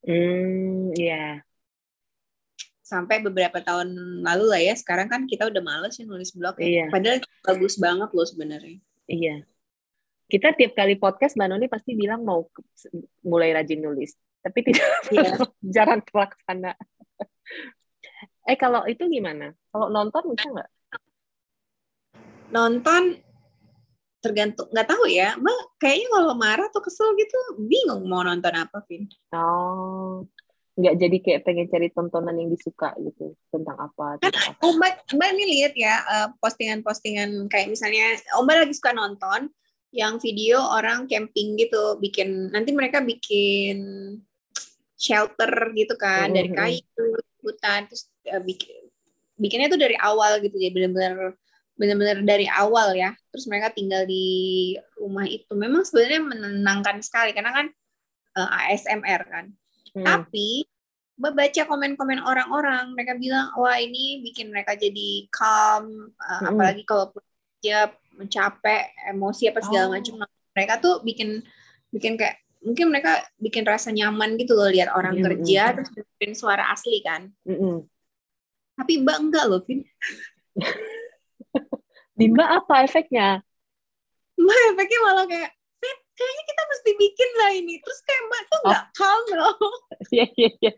[0.00, 1.44] Hmm iya.
[1.44, 1.49] yeah
[2.90, 3.94] sampai beberapa tahun
[4.26, 4.74] lalu lah ya.
[4.74, 6.58] Sekarang kan kita udah males ya nulis blog.
[6.58, 6.66] Ya.
[6.66, 6.84] Iya.
[6.90, 8.78] Padahal bagus banget loh sebenarnya.
[9.06, 9.46] Iya.
[10.26, 12.50] Kita tiap kali podcast Mbak Noni pasti bilang mau
[13.22, 15.38] mulai rajin nulis, tapi tidak iya.
[15.78, 16.74] jarang terlaksana.
[18.50, 19.54] eh kalau itu gimana?
[19.70, 20.70] Kalau nonton bisa nggak?
[22.50, 23.22] Nonton
[24.20, 28.84] tergantung nggak tahu ya mbak kayaknya kalau marah atau kesel gitu bingung mau nonton apa
[28.84, 30.28] Vin oh
[30.80, 34.32] nggak jadi kayak pengen cari tontonan yang disuka gitu tentang apa kan
[34.64, 39.52] mbak mbak ini lihat ya uh, postingan-postingan kayak misalnya mbak lagi suka nonton
[39.92, 43.78] yang video orang camping gitu bikin nanti mereka bikin
[44.96, 46.38] shelter gitu kan mm -hmm.
[46.38, 47.06] dari kayu
[47.44, 48.88] hutan terus uh, bikin
[49.40, 51.36] bikinnya tuh dari awal gitu ya benar-benar
[51.80, 53.16] benar-benar dari awal ya.
[53.32, 55.48] Terus mereka tinggal di rumah itu.
[55.56, 57.66] Memang sebenarnya menenangkan sekali karena kan
[58.36, 59.46] uh, eh, ASMR kan
[59.94, 60.06] Hmm.
[60.06, 60.64] Tapi
[61.20, 66.48] baca komen-komen orang-orang, mereka bilang wah ini bikin mereka jadi calm, uh, hmm.
[66.48, 67.12] apalagi kalau
[67.60, 69.92] dia mencapek emosi apa segala oh.
[69.96, 70.24] macam.
[70.56, 71.44] Mereka tuh bikin
[71.92, 75.24] bikin kayak mungkin mereka bikin rasa nyaman gitu loh lihat orang hmm.
[75.24, 75.74] kerja hmm.
[75.80, 77.28] terus bikin suara asli kan.
[77.44, 77.84] Hmm.
[78.80, 79.84] Tapi Mbak enggak loh, Vin.
[82.18, 83.28] Di Mbak apa efeknya?
[84.40, 85.52] Mbak efeknya malah kayak
[86.20, 87.74] kayaknya kita mesti bikin lah ini.
[87.80, 88.92] Terus kayak mbak tuh nggak oh.
[88.92, 89.56] calm loh
[90.14, 90.72] iya iya iya.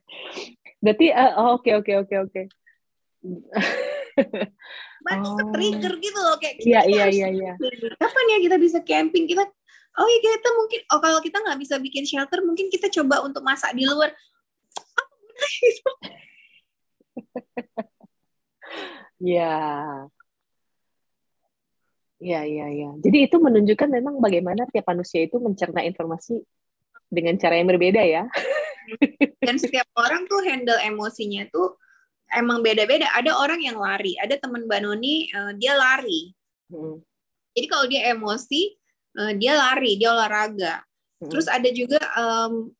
[0.82, 2.42] Berarti uh, oh, oke oke oke oke.
[5.02, 5.34] Mbak oh.
[5.34, 7.52] tuh trigger gitu loh kayak iya iya iya iya.
[7.98, 9.26] kapan ya kita bisa camping?
[9.26, 9.46] Kita
[9.98, 13.42] oh iya kita mungkin oh kalau kita nggak bisa bikin shelter mungkin kita coba untuk
[13.46, 14.10] masak di luar.
[14.74, 15.90] Apa gitu
[19.34, 19.54] ya
[22.22, 22.90] Ya, ya, ya.
[23.02, 26.38] Jadi itu menunjukkan memang bagaimana tiap manusia itu mencerna informasi
[27.10, 28.30] dengan cara yang berbeda ya.
[29.46, 31.74] Dan setiap orang tuh handle emosinya tuh
[32.30, 33.10] emang beda-beda.
[33.10, 36.30] Ada orang yang lari, ada teman Banoni uh, dia lari.
[36.70, 37.02] Hmm.
[37.58, 38.70] Jadi kalau dia emosi,
[39.18, 40.78] uh, dia lari, dia olahraga.
[41.18, 41.26] Hmm.
[41.26, 42.70] Terus ada juga um,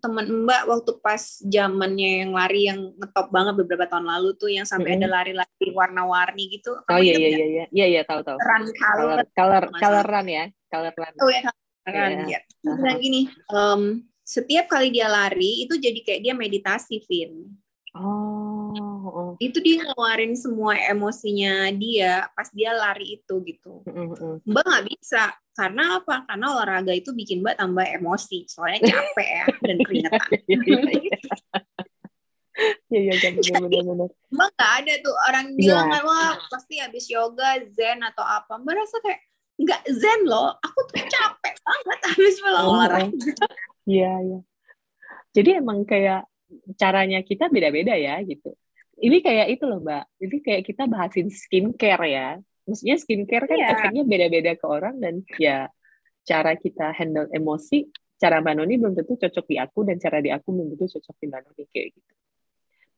[0.00, 4.64] teman Mbak waktu pas zamannya yang lari yang ngetop banget beberapa tahun lalu tuh yang
[4.64, 5.06] sampai mm-hmm.
[5.06, 6.72] ada lari-lari warna-warni gitu.
[6.88, 8.40] Oh iya iya, iya iya iya iya tahu tahu.
[8.40, 11.14] Run color color color run ya, color run.
[11.20, 12.40] Oh ya color run ya.
[12.64, 17.59] Nah gini, um, setiap kali dia lari itu jadi kayak dia meditasi, Vin.
[17.90, 18.70] Oh,
[19.10, 19.30] oh.
[19.42, 23.82] Itu dia ngeluarin semua emosinya dia pas dia lari itu gitu.
[23.82, 24.46] Mm-hmm.
[24.46, 26.22] Mbak nggak bisa karena apa?
[26.22, 28.46] Karena olahraga itu bikin Mbak tambah emosi.
[28.46, 30.40] Soalnya capek ya dan keringetan.
[32.94, 34.10] Iya iya benar-benar.
[34.30, 35.58] Mbak nggak ada tuh orang iya.
[35.58, 36.02] bilang yeah.
[36.06, 38.54] wah pasti habis yoga zen atau apa.
[38.54, 39.20] Mbak rasa kayak
[39.58, 40.54] nggak zen loh.
[40.62, 43.10] Aku tuh capek banget habis oh, olahraga.
[43.82, 44.40] Iya iya.
[45.34, 46.30] Jadi emang kayak
[46.76, 48.54] caranya kita beda-beda ya gitu.
[49.00, 50.04] Ini kayak itu loh mbak.
[50.20, 52.28] Jadi kayak kita bahasin skincare ya.
[52.68, 53.72] Maksudnya skincare kan yeah.
[53.72, 55.72] efeknya beda-beda ke orang dan ya
[56.22, 57.88] cara kita handle emosi,
[58.20, 61.14] cara Mbak Noni belum tentu cocok di aku dan cara di aku belum tentu cocok
[61.16, 62.12] di Mbak Noni kayak gitu.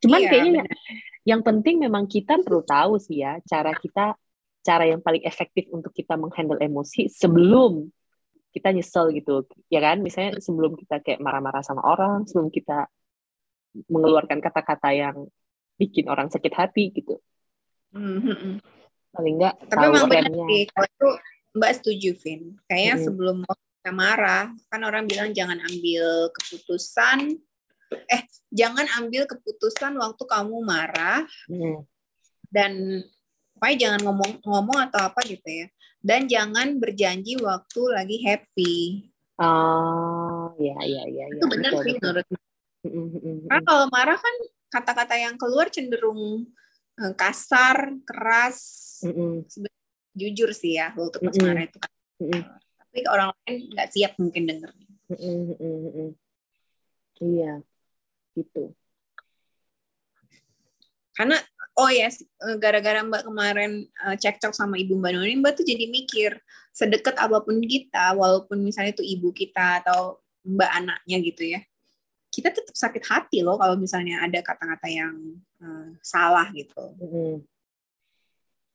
[0.02, 0.68] Cuman yeah, kayaknya yang,
[1.22, 4.18] yang penting memang kita perlu tahu sih ya cara kita
[4.62, 7.90] cara yang paling efektif untuk kita menghandle emosi sebelum
[8.52, 12.86] kita nyesel gitu ya kan misalnya sebelum kita kayak marah-marah sama orang sebelum kita
[13.88, 15.16] mengeluarkan kata-kata yang
[15.80, 17.18] bikin orang sakit hati gitu.
[17.92, 18.60] Mm-hmm.
[19.12, 21.08] Paling enggak Tapi memang benar sih, kalau itu
[21.52, 22.42] Mbak setuju, Vin.
[22.64, 23.06] Kayaknya mm-hmm.
[23.08, 27.36] sebelum kita marah, kan orang bilang jangan ambil keputusan,
[28.08, 31.84] eh jangan ambil keputusan waktu kamu marah, mm.
[32.48, 33.04] dan
[33.58, 35.66] pokoknya jangan ngomong-ngomong atau apa gitu ya.
[36.02, 38.76] Dan jangan berjanji waktu lagi happy.
[39.38, 41.24] Oh, ya, ya, ya.
[41.30, 42.26] Itu ya, benar sih menurut
[42.82, 44.34] karena kalau marah kan
[44.74, 46.50] kata-kata yang keluar cenderung
[46.98, 48.58] eh, kasar, keras.
[50.12, 51.90] Jujur sih ya waktu pas marah itu kan.
[52.82, 54.70] Tapi orang lain nggak siap mungkin denger.
[57.22, 57.62] Iya,
[58.34, 58.74] gitu.
[61.12, 61.36] Karena
[61.76, 63.72] oh ya yes, eh, gara-gara Mbak kemarin
[64.04, 66.36] uh, cekcok sama Ibu Mbak Noni, Mbak tuh jadi mikir
[66.72, 71.60] sedekat apa pun kita, walaupun misalnya itu ibu kita atau Mbak anaknya gitu ya,
[72.32, 76.96] kita tetap sakit hati loh kalau misalnya ada kata-kata yang uh, salah gitu.
[76.96, 77.44] Hmm.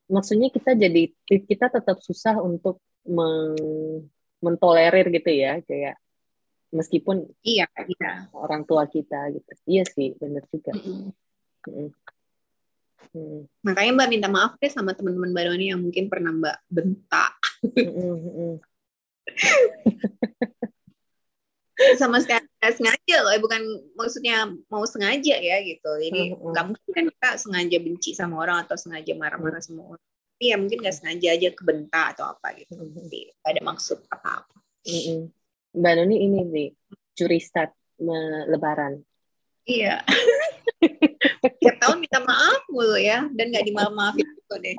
[0.06, 3.58] Maksudnya kita jadi kita tetap susah untuk meng,
[4.38, 5.98] mentolerir gitu ya kayak
[6.70, 7.66] meskipun iya
[7.98, 9.50] iya orang tua kita gitu.
[9.66, 10.72] Iya sih benar juga.
[10.78, 11.10] Hmm.
[11.66, 11.90] Hmm.
[13.10, 13.40] Hmm.
[13.66, 17.34] Makanya Mbak minta maaf deh sama teman-teman baru ini yang mungkin pernah Mbak bentak.
[17.74, 18.22] Hmm.
[18.22, 18.54] hmm
[22.00, 23.62] sama sekali nggak sengaja loh, eh, bukan
[23.94, 25.90] maksudnya mau sengaja ya gitu.
[26.02, 26.66] Jadi nggak mm-hmm.
[26.74, 30.06] mungkin kan kita sengaja benci sama orang atau sengaja marah-marah sama orang.
[30.34, 32.74] Tapi ya mungkin nggak sengaja aja kebentak atau apa gitu.
[32.74, 34.56] Jadi gak ada maksud apa-apa.
[34.90, 35.20] Mm-hmm.
[35.78, 36.68] Mbak Noni ini nih
[37.14, 37.70] curi start
[38.50, 38.98] lebaran.
[39.62, 40.02] Iya.
[41.62, 44.76] Tiap tahun minta maaf mulu ya dan nggak dimaafin juga deh.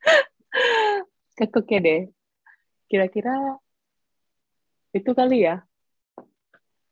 [1.40, 2.02] Kekok ya deh.
[2.92, 3.56] Kira-kira
[4.92, 5.62] itu kali ya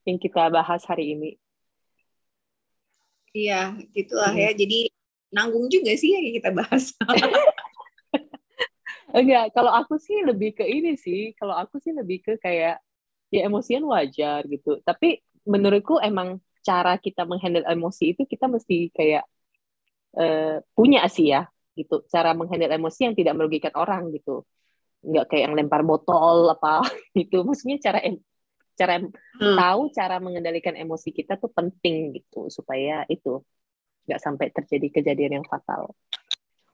[0.09, 1.30] yang kita bahas hari ini.
[3.36, 4.40] Iya, gitulah hmm.
[4.40, 4.50] ya.
[4.56, 4.88] Jadi
[5.28, 6.96] nanggung juga sih ya yang kita bahas.
[9.18, 11.36] Enggak, kalau aku sih lebih ke ini sih.
[11.36, 12.80] Kalau aku sih lebih ke kayak
[13.28, 14.80] ya emosian wajar gitu.
[14.80, 19.24] Tapi menurutku emang cara kita menghandle emosi itu kita mesti kayak
[20.16, 21.44] uh, punya sih ya
[21.76, 22.00] gitu.
[22.09, 24.48] Cara menghandle emosi yang tidak merugikan orang gitu
[24.98, 26.82] nggak kayak yang lempar botol apa
[27.22, 28.18] itu maksudnya cara em
[28.78, 29.56] cara hmm.
[29.58, 33.42] tahu cara mengendalikan emosi kita tuh penting gitu supaya itu
[34.06, 35.92] nggak sampai terjadi kejadian yang fatal.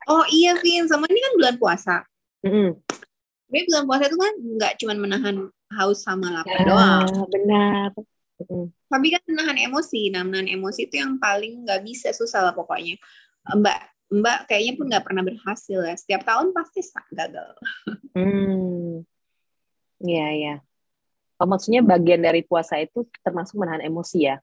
[0.04, 1.96] Oh iya Vin, sama ini kan bulan puasa.
[2.44, 2.68] Mm -hmm.
[3.48, 5.36] Tapi bulan puasa itu kan nggak cuma menahan
[5.72, 7.08] haus sama lapar ya, doang.
[7.32, 7.90] Benar.
[8.44, 8.68] Mm.
[8.68, 13.00] Tapi kan menahan emosi, nah menahan emosi itu yang paling nggak bisa susah lah pokoknya.
[13.48, 13.78] Mbak
[14.14, 15.94] Mbak kayaknya pun nggak pernah berhasil ya.
[15.96, 16.84] Setiap tahun pasti
[17.16, 17.56] gagal.
[18.14, 19.02] Hmm.
[20.04, 20.54] Iya, iya.
[20.60, 20.73] Oh,
[21.42, 24.36] maksudnya bagian dari puasa itu termasuk menahan emosi ya?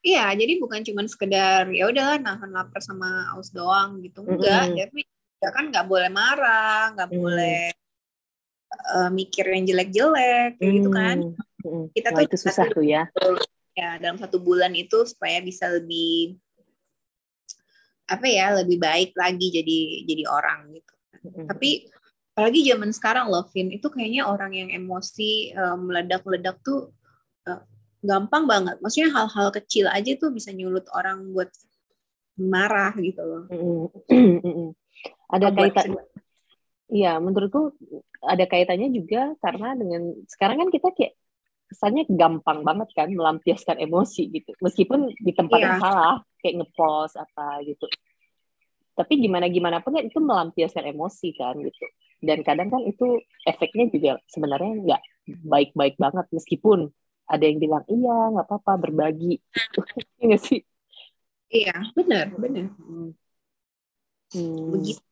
[0.00, 4.24] Iya, jadi bukan cuma sekedar ya udahlah nahan lapar sama aus doang gitu.
[4.24, 4.80] Enggak, mm -hmm.
[4.88, 5.00] tapi
[5.40, 7.16] ya kan nggak boleh marah, nggak mm.
[7.20, 7.60] boleh
[8.96, 10.76] uh, mikir yang jelek-jelek kayak mm.
[10.80, 11.18] gitu kan.
[11.60, 11.84] Mm.
[11.92, 13.04] Kita tuh itu susah tuh ya.
[13.76, 16.40] Ya, dalam satu bulan itu supaya bisa lebih
[18.08, 19.78] apa ya, lebih baik lagi jadi
[20.08, 20.94] jadi orang gitu.
[21.28, 21.44] Mm.
[21.44, 21.70] Tapi
[22.40, 26.88] apalagi zaman sekarang loh, Vin, itu kayaknya orang yang emosi uh, meledak-ledak tuh
[27.44, 27.60] uh,
[28.00, 28.80] gampang banget.
[28.80, 31.52] Maksudnya hal-hal kecil aja tuh bisa nyulut orang buat
[32.40, 33.44] marah gitu loh.
[35.36, 36.00] ada kaitan.
[36.88, 37.76] Iya, menurutku
[38.24, 41.12] ada kaitannya juga karena dengan sekarang kan kita kayak
[41.68, 44.56] kesannya gampang banget kan melampiaskan emosi gitu.
[44.64, 45.64] Meskipun di tempat iya.
[45.68, 47.84] yang salah, kayak ngepost apa gitu.
[49.00, 51.84] Tapi gimana gimana pun kan itu melampiaskan emosi kan gitu.
[52.20, 53.16] Dan kadang kan itu
[53.48, 55.02] efeknya juga sebenarnya nggak
[55.40, 56.92] baik-baik banget meskipun
[57.30, 59.38] ada yang bilang iya nggak apa-apa berbagi
[60.26, 60.60] iya sih
[61.46, 63.14] iya benar benar hmm.
[64.74, 65.02] begitu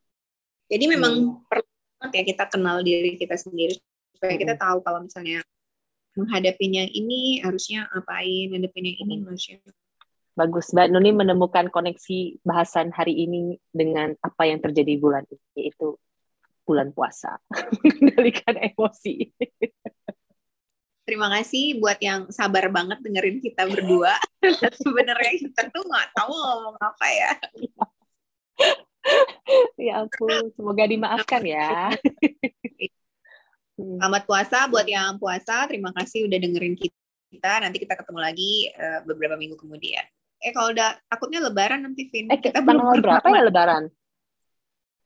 [0.67, 1.47] jadi memang hmm.
[1.47, 1.67] perlu
[1.99, 3.79] banget ya kita kenal diri kita sendiri
[4.19, 4.43] supaya hmm.
[4.43, 5.47] kita tahu kalau misalnya
[6.19, 9.25] menghadapinya ini harusnya apain menghadapinya ini hmm.
[9.31, 9.63] harusnya
[10.39, 15.99] Bagus, Mbak Nuni menemukan koneksi bahasan hari ini dengan apa yang terjadi bulan ini, yaitu
[16.63, 17.43] bulan puasa.
[17.83, 19.35] Mengendalikan emosi.
[21.03, 24.15] Terima kasih buat yang sabar banget dengerin kita berdua.
[24.87, 27.33] Sebenarnya kita tuh nggak tahu ngomong apa ya.
[29.91, 31.91] ya ampun, semoga dimaafkan ya.
[33.75, 35.67] Selamat puasa buat yang puasa.
[35.67, 37.53] Terima kasih udah dengerin kita.
[37.59, 40.07] Nanti kita ketemu lagi uh, beberapa minggu kemudian.
[40.39, 42.31] Eh kalau udah takutnya lebaran nanti Vin.
[42.31, 43.85] Eh kita tanggal berapa ya lebaran?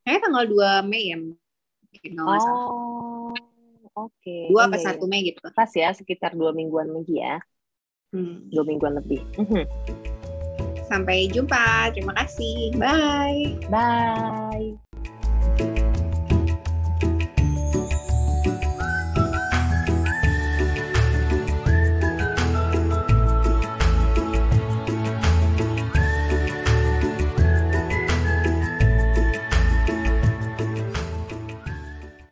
[0.03, 1.19] Kayaknya tanggal 2 Mei ya.
[2.27, 3.31] oh.
[3.93, 4.25] Oke.
[4.25, 4.45] Okay.
[4.49, 5.45] Dua apa satu Mei gitu.
[5.53, 7.37] Pas ya, sekitar dua mingguan lagi ya.
[8.13, 8.49] Hmm.
[8.49, 9.21] Dua mingguan lebih.
[9.37, 9.65] Mhm.
[10.89, 11.93] Sampai jumpa.
[11.93, 12.73] Terima kasih.
[12.77, 13.57] Bye.
[13.69, 14.92] Bye.